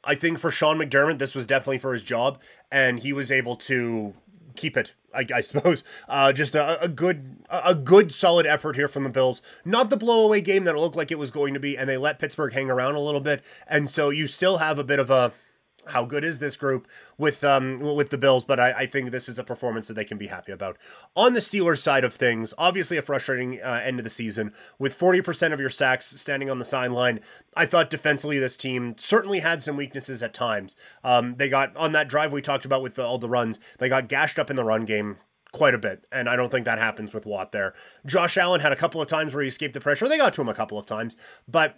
I 0.03 0.13
think 0.13 0.37
for 0.37 0.51
Sean 0.51 0.77
McDermott, 0.77 1.17
this 1.17 1.33
was 1.33 1.47
definitely 1.47 1.79
for 1.79 1.91
his 1.91 2.03
job, 2.03 2.39
and 2.71 2.99
he 2.99 3.11
was 3.11 3.31
able 3.31 3.55
to 3.55 4.13
keep 4.55 4.77
it. 4.77 4.93
I, 5.15 5.25
I 5.35 5.41
suppose 5.41 5.83
uh, 6.09 6.33
just 6.33 6.55
a, 6.55 6.81
a, 6.83 6.87
good 6.87 7.37
a 7.49 7.75
good 7.75 8.13
solid 8.13 8.45
effort 8.45 8.75
here 8.75 8.87
from 8.87 9.03
the 9.03 9.09
Bills. 9.09 9.41
Not 9.63 9.89
the 9.89 9.97
blowaway 9.97 10.43
game 10.43 10.63
that 10.65 10.75
it 10.75 10.79
looked 10.79 10.95
like 10.95 11.11
it 11.11 11.19
was 11.19 11.31
going 11.31 11.53
to 11.53 11.59
be, 11.59 11.77
and 11.77 11.89
they 11.89 11.97
let 11.97 12.19
Pittsburgh 12.19 12.53
hang 12.53 12.69
around 12.69 12.95
a 12.95 12.99
little 12.99 13.21
bit, 13.21 13.43
and 13.67 13.89
so 13.89 14.09
you 14.09 14.27
still 14.27 14.57
have 14.57 14.77
a 14.77 14.83
bit 14.83 14.99
of 14.99 15.09
a 15.09 15.31
how 15.87 16.05
good 16.05 16.23
is 16.23 16.39
this 16.39 16.57
group 16.57 16.87
with 17.17 17.43
um 17.43 17.79
with 17.79 18.09
the 18.09 18.17
Bills, 18.17 18.43
but 18.43 18.59
I, 18.59 18.71
I 18.71 18.85
think 18.85 19.11
this 19.11 19.29
is 19.29 19.39
a 19.39 19.43
performance 19.43 19.87
that 19.87 19.93
they 19.93 20.05
can 20.05 20.17
be 20.17 20.27
happy 20.27 20.51
about. 20.51 20.77
On 21.15 21.33
the 21.33 21.39
Steelers 21.39 21.79
side 21.79 22.03
of 22.03 22.13
things, 22.13 22.53
obviously 22.57 22.97
a 22.97 23.01
frustrating 23.01 23.61
uh, 23.61 23.81
end 23.83 23.99
of 23.99 24.03
the 24.03 24.09
season 24.09 24.53
with 24.79 24.97
40% 24.97 25.53
of 25.53 25.59
your 25.59 25.69
sacks 25.69 26.07
standing 26.19 26.49
on 26.49 26.59
the 26.59 26.65
sideline. 26.65 27.19
I 27.55 27.65
thought 27.65 27.89
defensively 27.89 28.39
this 28.39 28.57
team 28.57 28.95
certainly 28.97 29.39
had 29.39 29.61
some 29.61 29.77
weaknesses 29.77 30.21
at 30.21 30.33
times. 30.33 30.75
Um, 31.03 31.35
they 31.37 31.49
got 31.49 31.75
on 31.77 31.91
that 31.93 32.09
drive 32.09 32.31
we 32.31 32.41
talked 32.41 32.65
about 32.65 32.81
with 32.81 32.95
the, 32.95 33.05
all 33.05 33.17
the 33.17 33.29
runs, 33.29 33.59
they 33.79 33.89
got 33.89 34.09
gashed 34.09 34.39
up 34.39 34.49
in 34.49 34.55
the 34.55 34.63
run 34.63 34.85
game 34.85 35.17
quite 35.55 35.73
a 35.73 35.77
bit, 35.77 36.05
and 36.11 36.27
I 36.27 36.35
don't 36.35 36.49
think 36.49 36.65
that 36.65 36.79
happens 36.79 37.13
with 37.13 37.25
Watt 37.25 37.53
there. 37.53 37.73
Josh 38.05 38.35
Allen 38.35 38.59
had 38.59 38.73
a 38.73 38.75
couple 38.75 39.01
of 39.01 39.07
times 39.07 39.33
where 39.33 39.41
he 39.41 39.47
escaped 39.47 39.73
the 39.73 39.79
pressure. 39.79 40.07
They 40.09 40.17
got 40.17 40.33
to 40.33 40.41
him 40.41 40.49
a 40.49 40.53
couple 40.53 40.77
of 40.77 40.85
times, 40.85 41.15
but 41.47 41.77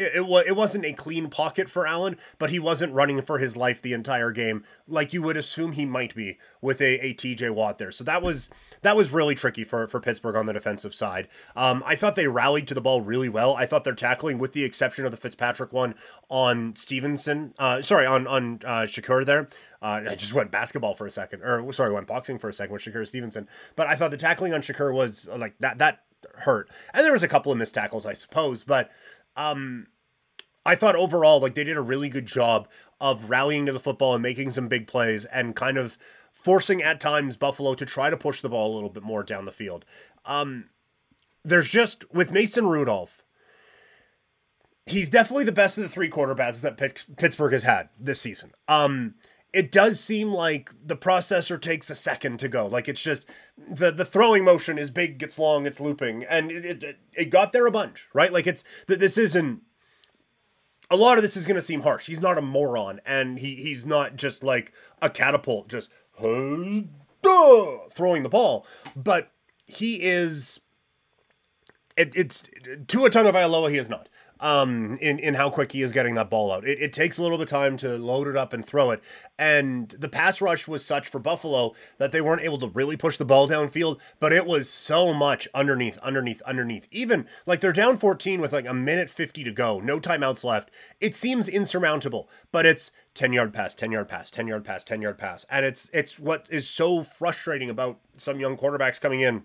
it, 0.00 0.12
it, 0.16 0.46
it 0.48 0.56
wasn't 0.56 0.84
a 0.84 0.92
clean 0.92 1.28
pocket 1.28 1.68
for 1.68 1.86
Allen, 1.86 2.16
but 2.38 2.50
he 2.50 2.58
wasn't 2.58 2.92
running 2.92 3.20
for 3.22 3.38
his 3.38 3.56
life 3.56 3.82
the 3.82 3.92
entire 3.92 4.30
game 4.30 4.64
like 4.88 5.12
you 5.12 5.22
would 5.22 5.36
assume 5.36 5.72
he 5.72 5.84
might 5.84 6.14
be 6.14 6.38
with 6.60 6.80
a, 6.80 6.98
a 7.04 7.14
TJ 7.14 7.50
Watt 7.54 7.78
there. 7.78 7.92
So 7.92 8.02
that 8.04 8.22
was 8.22 8.48
that 8.82 8.96
was 8.96 9.12
really 9.12 9.34
tricky 9.34 9.64
for, 9.64 9.86
for 9.86 10.00
Pittsburgh 10.00 10.36
on 10.36 10.46
the 10.46 10.52
defensive 10.52 10.94
side. 10.94 11.28
Um, 11.54 11.82
I 11.86 11.96
thought 11.96 12.14
they 12.14 12.28
rallied 12.28 12.66
to 12.68 12.74
the 12.74 12.80
ball 12.80 13.02
really 13.02 13.28
well. 13.28 13.54
I 13.54 13.66
thought 13.66 13.84
their 13.84 13.94
tackling, 13.94 14.38
with 14.38 14.52
the 14.52 14.64
exception 14.64 15.04
of 15.04 15.10
the 15.10 15.16
Fitzpatrick 15.16 15.72
one 15.72 15.94
on 16.28 16.74
Stevenson, 16.76 17.54
uh, 17.58 17.82
sorry, 17.82 18.06
on 18.06 18.26
on 18.26 18.60
uh, 18.64 18.82
Shakur 18.82 19.24
there, 19.24 19.48
uh, 19.82 20.02
I 20.10 20.14
just 20.14 20.32
went 20.32 20.50
basketball 20.50 20.94
for 20.94 21.06
a 21.06 21.10
second, 21.10 21.42
or 21.42 21.72
sorry, 21.72 21.92
went 21.92 22.06
boxing 22.06 22.38
for 22.38 22.48
a 22.48 22.52
second 22.52 22.72
with 22.72 22.82
Shakur 22.82 23.06
Stevenson. 23.06 23.48
But 23.76 23.86
I 23.86 23.96
thought 23.96 24.10
the 24.10 24.16
tackling 24.16 24.54
on 24.54 24.62
Shakur 24.62 24.92
was 24.92 25.28
like 25.34 25.54
that. 25.60 25.78
That 25.78 26.02
hurt, 26.40 26.68
and 26.92 27.04
there 27.04 27.12
was 27.12 27.22
a 27.22 27.28
couple 27.28 27.52
of 27.52 27.58
missed 27.58 27.74
tackles, 27.74 28.06
I 28.06 28.12
suppose. 28.12 28.64
But 28.64 28.90
um, 29.40 29.86
I 30.66 30.74
thought 30.74 30.96
overall, 30.96 31.40
like 31.40 31.54
they 31.54 31.64
did 31.64 31.76
a 31.76 31.82
really 31.82 32.08
good 32.08 32.26
job 32.26 32.68
of 33.00 33.30
rallying 33.30 33.66
to 33.66 33.72
the 33.72 33.78
football 33.78 34.14
and 34.14 34.22
making 34.22 34.50
some 34.50 34.68
big 34.68 34.86
plays, 34.86 35.24
and 35.26 35.56
kind 35.56 35.78
of 35.78 35.96
forcing 36.32 36.82
at 36.82 37.00
times 37.00 37.36
Buffalo 37.36 37.74
to 37.74 37.86
try 37.86 38.10
to 38.10 38.16
push 38.16 38.40
the 38.40 38.48
ball 38.48 38.72
a 38.72 38.74
little 38.74 38.90
bit 38.90 39.02
more 39.02 39.22
down 39.22 39.46
the 39.46 39.52
field. 39.52 39.84
Um, 40.24 40.70
there's 41.44 41.68
just 41.68 42.12
with 42.12 42.32
Mason 42.32 42.66
Rudolph 42.66 43.24
he's 44.90 45.08
definitely 45.08 45.44
the 45.44 45.52
best 45.52 45.78
of 45.78 45.82
the 45.84 45.88
three 45.88 46.10
quarterbacks 46.10 46.60
that 46.60 46.76
Pittsburgh 46.76 47.52
has 47.52 47.62
had 47.62 47.88
this 47.98 48.20
season. 48.20 48.52
Um, 48.68 49.14
it 49.52 49.72
does 49.72 50.00
seem 50.00 50.32
like 50.32 50.70
the 50.84 50.96
processor 50.96 51.60
takes 51.60 51.90
a 51.90 51.94
second 51.94 52.38
to 52.38 52.48
go. 52.48 52.66
Like 52.66 52.88
it's 52.88 53.02
just 53.02 53.26
the 53.56 53.90
the 53.90 54.04
throwing 54.04 54.44
motion 54.44 54.78
is 54.78 54.90
big, 54.90 55.22
it's 55.22 55.38
long, 55.38 55.66
it's 55.66 55.80
looping, 55.80 56.24
and 56.24 56.50
it 56.50 56.82
it, 56.82 56.98
it 57.12 57.30
got 57.30 57.52
there 57.52 57.66
a 57.66 57.70
bunch, 57.70 58.08
right? 58.12 58.32
Like 58.32 58.46
it's 58.46 58.64
that 58.86 59.00
this 59.00 59.18
isn't. 59.18 59.62
A 60.92 60.96
lot 60.96 61.18
of 61.18 61.22
this 61.22 61.36
is 61.36 61.46
going 61.46 61.54
to 61.54 61.62
seem 61.62 61.82
harsh. 61.82 62.06
He's 62.06 62.20
not 62.20 62.36
a 62.36 62.42
moron, 62.42 63.00
and 63.06 63.38
he 63.38 63.56
he's 63.56 63.86
not 63.86 64.16
just 64.16 64.42
like 64.42 64.72
a 65.00 65.08
catapult, 65.08 65.68
just 65.68 65.88
throwing 67.92 68.22
the 68.22 68.28
ball, 68.28 68.66
but 68.96 69.30
he 69.66 70.02
is. 70.02 70.60
It, 71.96 72.16
it's 72.16 72.44
of 73.26 73.34
Iloa. 73.34 73.70
He 73.70 73.76
is 73.76 73.88
not 73.88 74.08
um, 74.40 74.96
in, 75.00 75.18
in 75.18 75.34
how 75.34 75.50
quick 75.50 75.72
he 75.72 75.82
is 75.82 75.92
getting 75.92 76.14
that 76.14 76.30
ball 76.30 76.50
out. 76.50 76.66
It, 76.66 76.80
it 76.80 76.92
takes 76.92 77.18
a 77.18 77.22
little 77.22 77.36
bit 77.36 77.44
of 77.44 77.50
time 77.50 77.76
to 77.78 77.98
load 77.98 78.26
it 78.26 78.36
up 78.36 78.52
and 78.52 78.64
throw 78.64 78.90
it. 78.90 79.02
And 79.38 79.90
the 79.90 80.08
pass 80.08 80.40
rush 80.40 80.66
was 80.66 80.84
such 80.84 81.08
for 81.08 81.18
Buffalo 81.18 81.74
that 81.98 82.10
they 82.10 82.20
weren't 82.20 82.42
able 82.42 82.58
to 82.58 82.68
really 82.68 82.96
push 82.96 83.18
the 83.18 83.24
ball 83.24 83.46
downfield, 83.46 83.98
but 84.18 84.32
it 84.32 84.46
was 84.46 84.68
so 84.68 85.12
much 85.12 85.46
underneath, 85.54 85.98
underneath, 85.98 86.40
underneath. 86.42 86.88
Even 86.90 87.26
like 87.44 87.60
they're 87.60 87.72
down 87.72 87.98
14 87.98 88.40
with 88.40 88.52
like 88.52 88.66
a 88.66 88.74
minute 88.74 89.10
50 89.10 89.44
to 89.44 89.52
go, 89.52 89.78
no 89.78 90.00
timeouts 90.00 90.42
left. 90.42 90.70
It 91.00 91.14
seems 91.14 91.48
insurmountable, 91.48 92.28
but 92.50 92.64
it's 92.64 92.90
10 93.14 93.32
yard 93.34 93.52
pass, 93.52 93.74
10 93.74 93.92
yard 93.92 94.08
pass, 94.08 94.30
10 94.30 94.46
yard 94.46 94.64
pass, 94.64 94.84
10 94.84 95.02
yard 95.02 95.18
pass. 95.18 95.44
And 95.50 95.66
it's 95.66 95.90
it's 95.92 96.18
what 96.18 96.46
is 96.50 96.68
so 96.68 97.02
frustrating 97.02 97.68
about 97.68 97.98
some 98.16 98.40
young 98.40 98.56
quarterbacks 98.56 99.00
coming 99.00 99.20
in 99.20 99.42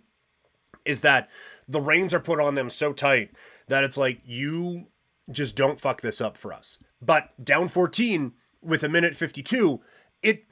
is 0.85 1.01
that 1.01 1.29
the 1.67 1.81
reins 1.81 2.13
are 2.13 2.19
put 2.19 2.39
on 2.39 2.55
them 2.55 2.69
so 2.69 2.93
tight 2.93 3.31
that 3.67 3.83
it's 3.83 3.97
like 3.97 4.21
you 4.25 4.87
just 5.31 5.55
don't 5.55 5.79
fuck 5.79 6.01
this 6.01 6.21
up 6.21 6.37
for 6.37 6.53
us. 6.53 6.79
But 7.01 7.43
down 7.43 7.67
14 7.67 8.33
with 8.61 8.83
a 8.83 8.89
minute 8.89 9.15
52, 9.15 9.81
it 10.21 10.45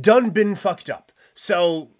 done 0.00 0.30
been 0.30 0.54
fucked 0.54 0.90
up. 0.90 1.12
So 1.34 1.90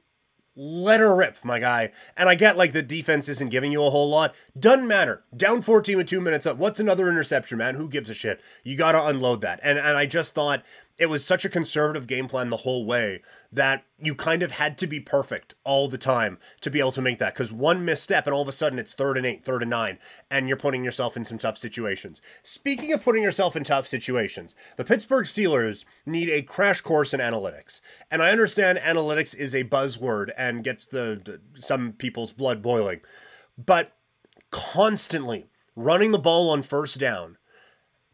let 0.56 1.00
her 1.00 1.14
rip, 1.14 1.42
my 1.44 1.58
guy. 1.58 1.92
And 2.16 2.28
I 2.28 2.34
get 2.34 2.56
like 2.56 2.72
the 2.72 2.82
defense 2.82 3.28
isn't 3.28 3.50
giving 3.50 3.72
you 3.72 3.82
a 3.82 3.90
whole 3.90 4.10
lot. 4.10 4.34
Doesn't 4.58 4.86
matter. 4.86 5.24
Down 5.34 5.62
14 5.62 5.96
with 5.96 6.08
two 6.08 6.20
minutes 6.20 6.44
up. 6.46 6.56
What's 6.56 6.80
another 6.80 7.08
interception, 7.08 7.58
man? 7.58 7.76
Who 7.76 7.88
gives 7.88 8.10
a 8.10 8.14
shit? 8.14 8.40
You 8.64 8.76
got 8.76 8.92
to 8.92 9.06
unload 9.06 9.40
that. 9.40 9.60
And 9.62 9.78
and 9.78 9.96
I 9.96 10.06
just 10.06 10.34
thought 10.34 10.62
it 11.00 11.08
was 11.08 11.24
such 11.24 11.46
a 11.46 11.48
conservative 11.48 12.06
game 12.06 12.28
plan 12.28 12.50
the 12.50 12.58
whole 12.58 12.84
way 12.84 13.22
that 13.50 13.84
you 13.98 14.14
kind 14.14 14.42
of 14.42 14.52
had 14.52 14.76
to 14.76 14.86
be 14.86 15.00
perfect 15.00 15.54
all 15.64 15.88
the 15.88 15.96
time 15.96 16.38
to 16.60 16.70
be 16.70 16.78
able 16.78 16.92
to 16.92 17.00
make 17.00 17.18
that. 17.18 17.32
Because 17.32 17.50
one 17.50 17.86
misstep 17.86 18.26
and 18.26 18.34
all 18.34 18.42
of 18.42 18.48
a 18.48 18.52
sudden 18.52 18.78
it's 18.78 18.92
third 18.92 19.16
and 19.16 19.24
eight, 19.24 19.42
third 19.42 19.62
and 19.62 19.70
nine, 19.70 19.98
and 20.30 20.46
you're 20.46 20.58
putting 20.58 20.84
yourself 20.84 21.16
in 21.16 21.24
some 21.24 21.38
tough 21.38 21.56
situations. 21.56 22.20
Speaking 22.42 22.92
of 22.92 23.02
putting 23.02 23.22
yourself 23.22 23.56
in 23.56 23.64
tough 23.64 23.88
situations, 23.88 24.54
the 24.76 24.84
Pittsburgh 24.84 25.24
Steelers 25.24 25.86
need 26.04 26.28
a 26.28 26.42
crash 26.42 26.82
course 26.82 27.14
in 27.14 27.20
analytics. 27.20 27.80
And 28.10 28.22
I 28.22 28.30
understand 28.30 28.78
analytics 28.78 29.34
is 29.34 29.54
a 29.54 29.64
buzzword 29.64 30.30
and 30.36 30.62
gets 30.62 30.84
the, 30.84 31.18
the 31.24 31.40
some 31.62 31.92
people's 31.92 32.32
blood 32.32 32.60
boiling, 32.60 33.00
but 33.56 33.96
constantly 34.50 35.48
running 35.74 36.10
the 36.10 36.18
ball 36.18 36.50
on 36.50 36.60
first 36.60 36.98
down 36.98 37.38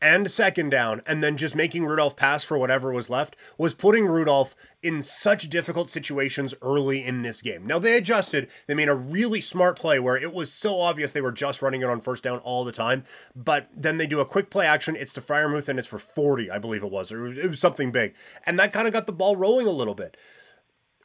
and 0.01 0.31
second 0.31 0.71
down 0.71 1.01
and 1.07 1.23
then 1.25 1.37
just 1.37 1.55
making 1.55 1.85
Rudolph 1.85 2.17
pass 2.17 2.45
for 2.45 2.59
whatever 2.59 2.93
was 2.93 3.09
left 3.09 3.35
was 3.57 3.75
putting 3.75 4.07
Rudolph 4.07 4.55
in 4.83 5.01
such 5.01 5.49
difficult 5.49 5.89
situations 5.89 6.55
early 6.61 7.05
in 7.05 7.23
this 7.23 7.41
game. 7.41 7.67
Now 7.67 7.79
they 7.79 7.97
adjusted, 7.97 8.49
they 8.67 8.75
made 8.75 8.89
a 8.89 8.95
really 8.95 9.41
smart 9.41 9.79
play 9.79 9.99
where 9.99 10.17
it 10.17 10.33
was 10.33 10.53
so 10.53 10.81
obvious 10.81 11.13
they 11.13 11.21
were 11.21 11.33
just 11.33 11.63
running 11.63 11.81
it 11.81 11.89
on 11.89 12.01
first 12.01 12.23
down 12.23 12.39
all 12.41 12.65
the 12.65 12.73
time, 12.73 13.05
but 13.35 13.69
then 13.75 13.97
they 13.97 14.07
do 14.07 14.21
a 14.21 14.27
quick 14.27 14.51
play 14.51 14.67
action, 14.67 14.97
it's 14.97 15.15
to 15.15 15.21
Freiermuth 15.21 15.69
and 15.69 15.79
it's 15.79 15.89
for 15.89 15.99
40, 15.99 16.51
I 16.51 16.59
believe 16.59 16.83
it 16.83 16.91
was, 16.91 17.11
or 17.11 17.27
it 17.27 17.49
was 17.49 17.61
something 17.61 17.91
big. 17.91 18.15
And 18.45 18.59
that 18.59 18.73
kind 18.73 18.87
of 18.87 18.93
got 18.93 19.07
the 19.07 19.13
ball 19.13 19.37
rolling 19.37 19.67
a 19.67 19.71
little 19.71 19.95
bit. 19.95 20.17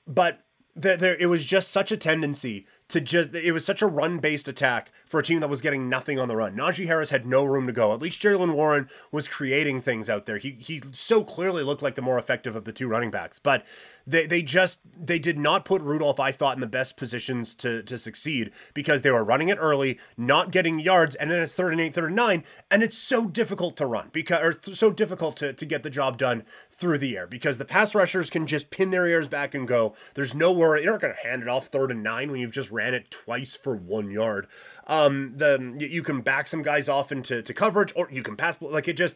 But 0.05 0.43
there, 0.75 0.97
there, 0.97 1.15
it 1.15 1.27
was 1.27 1.45
just 1.45 1.71
such 1.71 1.91
a 1.91 1.97
tendency 1.97 2.65
to 2.91 3.01
just 3.01 3.33
it 3.33 3.51
was 3.51 3.65
such 3.65 3.81
a 3.81 3.87
run 3.87 4.19
based 4.19 4.47
attack 4.47 4.91
for 5.05 5.19
a 5.19 5.23
team 5.23 5.39
that 5.39 5.49
was 5.49 5.61
getting 5.61 5.89
nothing 5.89 6.19
on 6.19 6.27
the 6.27 6.35
run. 6.35 6.55
Najee 6.55 6.87
Harris 6.87 7.09
had 7.09 7.25
no 7.25 7.43
room 7.43 7.67
to 7.67 7.73
go. 7.73 7.93
At 7.93 8.01
least 8.01 8.21
Jaylen 8.21 8.53
Warren 8.53 8.89
was 9.11 9.27
creating 9.27 9.81
things 9.81 10.09
out 10.09 10.25
there. 10.25 10.37
He 10.37 10.57
he 10.59 10.81
so 10.91 11.23
clearly 11.23 11.63
looked 11.63 11.81
like 11.81 11.95
the 11.95 12.01
more 12.01 12.19
effective 12.19 12.55
of 12.55 12.65
the 12.65 12.71
two 12.71 12.87
running 12.87 13.11
backs. 13.11 13.39
But 13.39 13.65
they 14.05 14.25
they 14.25 14.41
just 14.41 14.79
they 14.99 15.19
did 15.19 15.37
not 15.37 15.65
put 15.65 15.81
Rudolph, 15.81 16.19
I 16.19 16.31
thought, 16.31 16.55
in 16.55 16.61
the 16.61 16.67
best 16.67 16.97
positions 16.97 17.53
to 17.55 17.83
to 17.83 17.97
succeed 17.97 18.51
because 18.73 19.01
they 19.01 19.11
were 19.11 19.23
running 19.23 19.49
it 19.49 19.57
early, 19.59 19.99
not 20.17 20.51
getting 20.51 20.79
yards, 20.79 21.15
and 21.15 21.29
then 21.29 21.41
it's 21.41 21.55
third 21.55 21.71
and 21.71 21.81
eight, 21.81 21.93
third 21.93 22.07
and 22.07 22.15
nine, 22.15 22.43
and 22.69 22.83
it's 22.83 22.97
so 22.97 23.25
difficult 23.25 23.77
to 23.77 23.85
run 23.85 24.09
because 24.11 24.43
or 24.43 24.53
th- 24.53 24.77
so 24.77 24.91
difficult 24.91 25.35
to, 25.37 25.53
to 25.53 25.65
get 25.65 25.83
the 25.83 25.89
job 25.89 26.17
done 26.17 26.43
through 26.71 26.97
the 26.97 27.17
air 27.17 27.27
because 27.27 27.57
the 27.57 27.65
pass 27.65 27.93
rushers 27.93 28.29
can 28.29 28.47
just 28.47 28.69
pin 28.69 28.91
their 28.91 29.07
ears 29.07 29.27
back 29.27 29.53
and 29.53 29.67
go. 29.67 29.95
There's 30.15 30.33
no 30.33 30.51
worry. 30.51 30.83
You're 30.83 30.93
not 30.93 31.01
gonna 31.01 31.15
hand 31.23 31.41
it 31.41 31.47
off 31.47 31.67
third 31.67 31.91
and 31.91 32.03
nine 32.03 32.31
when 32.31 32.39
you've 32.39 32.51
just 32.51 32.71
ran 32.71 32.93
it 32.93 33.11
twice 33.11 33.55
for 33.55 33.75
one 33.75 34.09
yard. 34.11 34.47
Um, 34.87 35.33
the 35.37 35.75
you 35.79 36.03
can 36.03 36.21
back 36.21 36.47
some 36.47 36.63
guys 36.63 36.89
off 36.89 37.11
into 37.11 37.41
to 37.41 37.53
coverage, 37.53 37.93
or 37.95 38.07
you 38.11 38.23
can 38.23 38.35
pass. 38.35 38.57
Like 38.61 38.87
it 38.87 38.97
just 38.97 39.15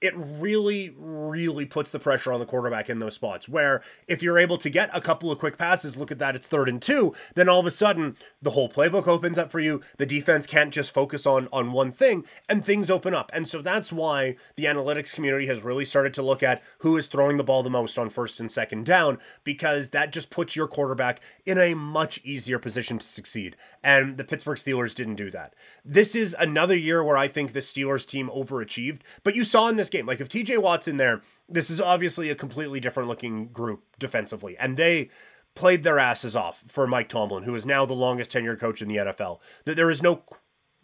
it 0.00 0.14
really, 0.16 0.94
really 0.96 1.64
puts 1.64 1.90
the 1.90 1.98
pressure 1.98 2.32
on 2.32 2.40
the 2.40 2.46
quarterback 2.46 2.88
in 2.88 2.98
those 2.98 3.14
spots. 3.14 3.48
Where 3.48 3.82
if 4.06 4.22
you're 4.22 4.38
able 4.38 4.58
to 4.58 4.70
get 4.70 4.90
a 4.92 5.00
couple 5.00 5.30
of 5.30 5.38
quick 5.38 5.58
passes, 5.58 5.96
look 5.96 6.12
at 6.12 6.18
that, 6.18 6.36
it's 6.36 6.48
third 6.48 6.68
and 6.68 6.80
two, 6.80 7.14
then 7.34 7.48
all 7.48 7.60
of 7.60 7.66
a 7.66 7.70
sudden 7.70 8.16
the 8.40 8.50
whole 8.50 8.68
playbook 8.68 9.06
opens 9.06 9.38
up 9.38 9.50
for 9.50 9.60
you. 9.60 9.80
The 9.96 10.06
defense 10.06 10.46
can't 10.46 10.72
just 10.72 10.92
focus 10.92 11.26
on 11.26 11.48
on 11.52 11.72
one 11.72 11.90
thing, 11.90 12.24
and 12.48 12.64
things 12.64 12.90
open 12.90 13.14
up. 13.14 13.30
And 13.34 13.48
so 13.48 13.62
that's 13.62 13.92
why 13.92 14.36
the 14.56 14.64
analytics 14.64 15.14
community 15.14 15.46
has 15.46 15.62
really 15.62 15.84
started 15.84 16.14
to 16.14 16.22
look 16.22 16.42
at 16.42 16.62
who 16.78 16.96
is 16.96 17.06
throwing 17.06 17.36
the 17.36 17.44
ball 17.44 17.62
the 17.62 17.70
most 17.70 17.98
on 17.98 18.10
first 18.10 18.40
and 18.40 18.50
second 18.50 18.86
down, 18.86 19.18
because 19.44 19.90
that 19.90 20.12
just 20.12 20.30
puts 20.30 20.54
your 20.56 20.68
quarterback 20.68 21.20
in 21.46 21.58
a 21.58 21.74
much 21.74 22.20
easier 22.24 22.58
position 22.58 22.98
to 22.98 23.06
succeed. 23.06 23.56
And 23.82 24.18
the 24.18 24.24
Pittsburgh 24.24 24.58
Steelers 24.58 24.94
didn't 24.94 25.16
do 25.16 25.30
that. 25.30 25.54
This 25.84 26.14
is 26.14 26.36
another 26.38 26.76
year 26.76 27.02
where 27.02 27.16
I 27.16 27.28
think 27.28 27.52
the 27.52 27.60
Steelers 27.60 28.06
team 28.06 28.30
overachieved, 28.34 29.00
but 29.22 29.34
you 29.34 29.44
saw 29.44 29.68
in 29.68 29.76
this 29.76 29.87
this 29.88 29.98
game. 29.98 30.06
Like 30.06 30.20
if 30.20 30.28
TJ 30.28 30.62
Watt's 30.62 30.88
in 30.88 30.96
there, 30.96 31.22
this 31.48 31.70
is 31.70 31.80
obviously 31.80 32.30
a 32.30 32.34
completely 32.34 32.80
different 32.80 33.08
looking 33.08 33.48
group 33.48 33.84
defensively. 33.98 34.56
And 34.58 34.76
they 34.76 35.10
played 35.54 35.82
their 35.82 35.98
asses 35.98 36.36
off 36.36 36.62
for 36.66 36.86
Mike 36.86 37.08
Tomlin, 37.08 37.44
who 37.44 37.54
is 37.54 37.66
now 37.66 37.84
the 37.84 37.94
longest 37.94 38.32
tenured 38.32 38.60
coach 38.60 38.82
in 38.82 38.88
the 38.88 38.96
NFL. 38.96 39.40
That 39.64 39.76
there 39.76 39.90
is 39.90 40.02
no 40.02 40.22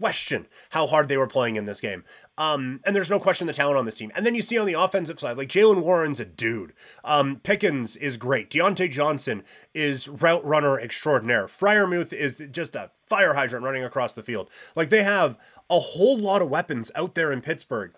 question 0.01 0.49
how 0.71 0.89
hard 0.89 1.07
they 1.07 1.17
were 1.17 1.27
playing 1.27 1.55
in 1.55 1.67
this 1.67 1.81
game. 1.81 2.03
Um, 2.37 2.81
and 2.85 2.97
there's 2.97 3.11
no 3.11 3.21
question 3.21 3.47
the 3.47 3.53
talent 3.53 3.79
on 3.79 3.85
this 3.85 3.95
team. 3.95 4.11
And 4.17 4.27
then 4.27 4.35
you 4.35 4.43
see 4.43 4.59
on 4.59 4.67
the 4.67 4.73
offensive 4.73 5.21
side, 5.21 5.37
like 5.37 5.49
Jaylen 5.49 5.83
Warren's 5.83 6.19
a 6.19 6.25
dude. 6.25 6.73
Um, 7.05 7.37
Pickens 7.37 7.97
is 7.97 8.17
great. 8.17 8.51
Diontae 8.51 8.91
Johnson 8.91 9.45
is 9.73 10.09
route 10.09 10.45
runner 10.45 10.81
extraordinaire. 10.81 11.47
Freiermuth 11.47 12.13
is 12.13 12.43
just 12.51 12.75
a 12.75 12.91
fire 13.07 13.35
hydrant 13.35 13.65
running 13.65 13.85
across 13.85 14.15
the 14.15 14.23
field. 14.23 14.51
Like 14.75 14.91
they 14.91 15.05
have 15.05 15.39
a 15.71 15.79
whole 15.79 16.19
lot 16.19 16.43
of 16.43 16.51
weapons 16.51 16.91
out 16.97 17.15
there 17.15 17.31
in 17.31 17.41
Pittsburgh 17.41 17.95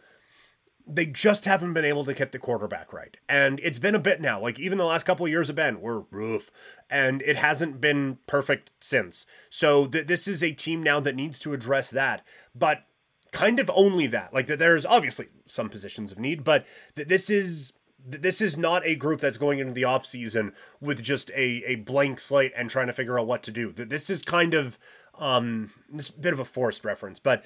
they 0.87 1.05
just 1.05 1.45
haven't 1.47 1.73
been 1.73 1.85
able 1.85 2.05
to 2.05 2.15
get 2.15 2.31
the 2.31 2.39
quarterback 2.39 2.93
right. 2.93 3.17
And 3.29 3.59
it's 3.63 3.79
been 3.79 3.97
a 3.97 4.01
bit 4.01 4.21
now. 4.21 4.41
Like 4.41 4.61
even 4.61 4.79
the 4.79 4.85
last 4.85 5.05
couple 5.05 5.27
of 5.27 5.33
years 5.33 5.49
have 5.49 5.57
been, 5.57 5.81
we're 5.81 6.05
roof. 6.11 6.51
And 6.89 7.23
it 7.23 7.37
hasn't 7.37 7.81
been 7.81 8.19
perfect 8.27 8.71
since. 8.79 9.27
So 9.51 9.87
th- 9.87 10.07
this 10.07 10.29
is 10.29 10.43
a 10.43 10.53
team 10.53 10.83
now 10.83 11.01
that 11.01 11.17
needs 11.17 11.41
to 11.41 11.53
address 11.53 11.91
that. 11.91 12.25
But 12.55 12.85
kind 13.33 13.59
of 13.59 13.71
only 13.75 14.07
that. 14.07 14.33
Like 14.33 14.47
there's 14.47 14.87
obviously 14.87 15.27
some 15.45 15.69
positions 15.69 16.13
of 16.13 16.19
need, 16.19 16.45
but 16.45 16.65
th- 16.95 17.09
this 17.09 17.29
is 17.29 17.73
this 18.09 18.41
is 18.41 18.57
not 18.57 18.87
a 18.87 18.95
group 18.95 19.21
that's 19.21 19.37
going 19.37 19.59
into 19.59 19.73
the 19.73 19.83
offseason 19.83 20.53
with 20.81 21.03
just 21.03 21.29
a, 21.31 21.65
a 21.65 21.75
blank 21.75 22.21
slate 22.21 22.53
and 22.57 22.71
trying 22.71 22.87
to 22.87 22.93
figure 22.93 23.19
out 23.19 23.27
what 23.27 23.43
to 23.43 23.51
do. 23.51 23.73
This 23.73 24.09
is 24.09 24.23
kind 24.23 24.55
of 24.55 24.79
um 25.19 25.73
this 25.93 26.11
bit 26.11 26.33
of 26.33 26.39
a 26.39 26.45
forced 26.45 26.85
reference, 26.85 27.19
but 27.19 27.45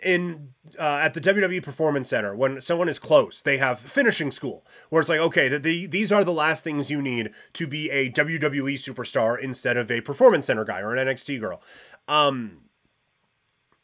in 0.00 0.50
uh, 0.78 1.00
at 1.02 1.14
the 1.14 1.20
WWE 1.20 1.62
Performance 1.62 2.08
Center 2.08 2.34
when 2.34 2.60
someone 2.60 2.88
is 2.88 2.98
close, 2.98 3.42
they 3.42 3.58
have 3.58 3.78
finishing 3.78 4.30
school 4.30 4.66
where 4.90 5.00
it's 5.00 5.08
like, 5.08 5.20
okay, 5.20 5.48
the, 5.48 5.58
the, 5.58 5.86
these 5.86 6.10
are 6.10 6.24
the 6.24 6.32
last 6.32 6.64
things 6.64 6.90
you 6.90 7.00
need 7.00 7.30
to 7.52 7.66
be 7.66 7.90
a 7.90 8.10
WWE 8.10 8.74
superstar 8.74 9.38
instead 9.38 9.76
of 9.76 9.90
a 9.90 10.00
Performance 10.00 10.46
Center 10.46 10.64
guy 10.64 10.80
or 10.80 10.94
an 10.94 11.06
NXT 11.06 11.40
girl. 11.40 11.62
Um, 12.08 12.62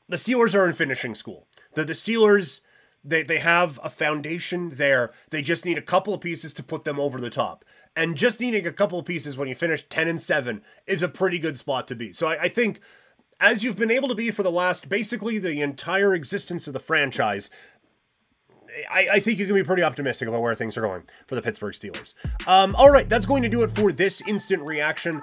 the 0.09 0.17
Steelers 0.17 0.55
are 0.55 0.67
in 0.67 0.73
finishing 0.73 1.15
school. 1.15 1.47
The 1.75 1.85
the 1.85 1.93
Steelers 1.93 2.61
they 3.05 3.23
they 3.23 3.39
have 3.39 3.81
a 3.83 3.91
foundation 3.91 4.71
there. 4.71 5.13
They 5.31 5.43
just 5.43 5.65
need 5.65 5.79
a 5.79 5.83
couple 5.83 6.13
of 6.13 6.21
pieces 6.21 6.53
to 6.55 6.63
put 6.63 6.85
them 6.85 7.01
over 7.01 7.21
the 7.21 7.31
top. 7.31 7.65
And 7.97 8.17
just 8.17 8.41
needing 8.41 8.67
a 8.67 8.73
couple 8.73 8.99
of 8.99 9.05
pieces 9.05 9.37
when 9.37 9.49
you 9.49 9.55
finish 9.55 9.85
10 9.89 10.07
and 10.07 10.21
7 10.21 10.63
is 10.87 11.03
a 11.03 11.09
pretty 11.09 11.41
good 11.41 11.59
spot 11.59 11.89
to 11.89 11.97
be. 11.97 12.13
So 12.13 12.29
I, 12.29 12.43
I 12.43 12.49
think 12.49 12.81
as 13.41 13.65
you've 13.65 13.77
been 13.77 13.91
able 13.91 14.09
to 14.09 14.15
be 14.15 14.31
for 14.31 14.43
the 14.43 14.51
last 14.51 14.89
basically 14.89 15.39
the 15.39 15.61
entire 15.63 16.15
existence 16.15 16.67
of 16.67 16.73
the 16.73 16.81
franchise, 16.81 17.51
I, 18.91 19.09
I, 19.13 19.21
think 19.21 19.39
you 19.39 19.47
can 19.47 19.55
be 19.55 19.65
pretty 19.65 19.83
optimistic 19.83 20.29
about 20.29 20.43
where 20.43 20.55
things 20.55 20.77
are 20.77 20.83
going 20.83 21.03
for 21.27 21.35
the 21.35 21.43
Pittsburgh 21.43 21.75
Steelers. 21.75 22.15
Um, 22.47 22.77
all 22.77 22.91
right, 22.91 23.09
that's 23.09 23.27
going 23.27 23.43
to 23.43 23.49
do 23.49 23.63
it 23.63 23.71
for 23.71 23.91
this 23.91 24.21
instant 24.29 24.63
reaction 24.69 25.23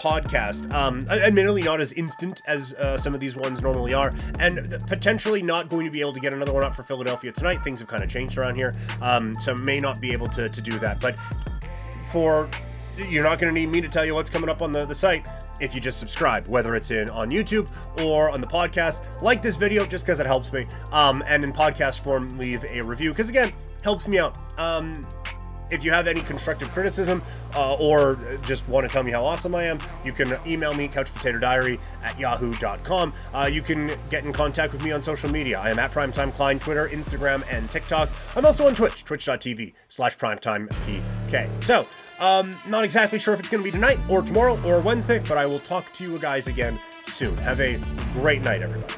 podcast. 0.00 0.72
Um, 0.74 1.06
admittedly, 1.08 1.62
not 1.62 1.80
as 1.80 1.92
instant 1.92 2.42
as 2.46 2.74
uh, 2.74 2.98
some 2.98 3.14
of 3.14 3.20
these 3.20 3.34
ones 3.34 3.62
normally 3.62 3.94
are, 3.94 4.12
and 4.38 4.70
potentially 4.86 5.42
not 5.42 5.70
going 5.70 5.86
to 5.86 5.92
be 5.92 6.00
able 6.00 6.12
to 6.12 6.20
get 6.20 6.34
another 6.34 6.52
one 6.52 6.64
up 6.64 6.74
for 6.74 6.82
Philadelphia 6.82 7.32
tonight. 7.32 7.62
Things 7.64 7.78
have 7.78 7.88
kind 7.88 8.02
of 8.02 8.10
changed 8.10 8.36
around 8.36 8.56
here, 8.56 8.72
um, 9.00 9.34
so 9.36 9.54
may 9.54 9.78
not 9.78 10.00
be 10.00 10.12
able 10.12 10.26
to, 10.28 10.48
to 10.48 10.60
do 10.60 10.78
that. 10.80 11.00
But 11.00 11.18
for 12.10 12.48
you're 13.08 13.24
not 13.24 13.38
going 13.38 13.52
to 13.52 13.58
need 13.58 13.70
me 13.70 13.80
to 13.80 13.88
tell 13.88 14.04
you 14.04 14.14
what's 14.14 14.28
coming 14.28 14.50
up 14.50 14.60
on 14.60 14.70
the, 14.72 14.84
the 14.84 14.94
site 14.94 15.26
if 15.62 15.74
you 15.74 15.80
just 15.80 15.98
subscribe, 15.98 16.46
whether 16.48 16.74
it's 16.74 16.90
in 16.90 17.08
on 17.10 17.30
YouTube 17.30 17.70
or 18.04 18.30
on 18.30 18.40
the 18.40 18.46
podcast. 18.46 19.06
Like 19.22 19.40
this 19.40 19.56
video 19.56 19.86
just 19.86 20.04
because 20.04 20.18
it 20.20 20.26
helps 20.26 20.52
me. 20.52 20.66
Um, 20.90 21.22
and 21.26 21.44
in 21.44 21.52
podcast 21.52 22.02
form, 22.02 22.36
leave 22.36 22.64
a 22.64 22.82
review 22.82 23.10
because 23.10 23.30
again, 23.30 23.52
helps 23.82 24.08
me 24.08 24.18
out. 24.18 24.38
Um, 24.58 25.06
if 25.72 25.82
you 25.82 25.90
have 25.90 26.06
any 26.06 26.20
constructive 26.20 26.70
criticism 26.72 27.22
uh, 27.54 27.74
or 27.74 28.18
just 28.42 28.66
want 28.68 28.86
to 28.86 28.92
tell 28.92 29.02
me 29.02 29.10
how 29.12 29.24
awesome 29.24 29.54
I 29.54 29.64
am, 29.64 29.78
you 30.04 30.12
can 30.12 30.38
email 30.46 30.74
me, 30.74 30.88
couchpotatodiary 30.88 31.80
at 32.02 32.18
yahoo.com. 32.18 33.12
Uh, 33.32 33.48
you 33.50 33.62
can 33.62 33.90
get 34.10 34.24
in 34.24 34.32
contact 34.32 34.72
with 34.72 34.84
me 34.84 34.92
on 34.92 35.02
social 35.02 35.30
media. 35.30 35.58
I 35.58 35.70
am 35.70 35.78
at 35.78 35.92
Primetime 35.92 36.32
Klein, 36.32 36.58
Twitter, 36.58 36.88
Instagram, 36.88 37.42
and 37.50 37.68
TikTok. 37.70 38.08
I'm 38.36 38.46
also 38.46 38.66
on 38.66 38.74
Twitch, 38.74 39.04
twitch.tv 39.04 39.72
slash 39.88 40.16
primetimepk. 40.16 41.64
So, 41.64 41.86
um, 42.20 42.52
not 42.68 42.84
exactly 42.84 43.18
sure 43.18 43.34
if 43.34 43.40
it's 43.40 43.48
going 43.48 43.62
to 43.62 43.64
be 43.64 43.72
tonight 43.72 43.98
or 44.08 44.22
tomorrow 44.22 44.60
or 44.64 44.80
Wednesday, 44.80 45.20
but 45.26 45.38
I 45.38 45.46
will 45.46 45.58
talk 45.58 45.92
to 45.94 46.04
you 46.04 46.18
guys 46.18 46.46
again 46.46 46.78
soon. 47.06 47.36
Have 47.38 47.60
a 47.60 47.80
great 48.14 48.42
night, 48.42 48.62
everybody. 48.62 48.94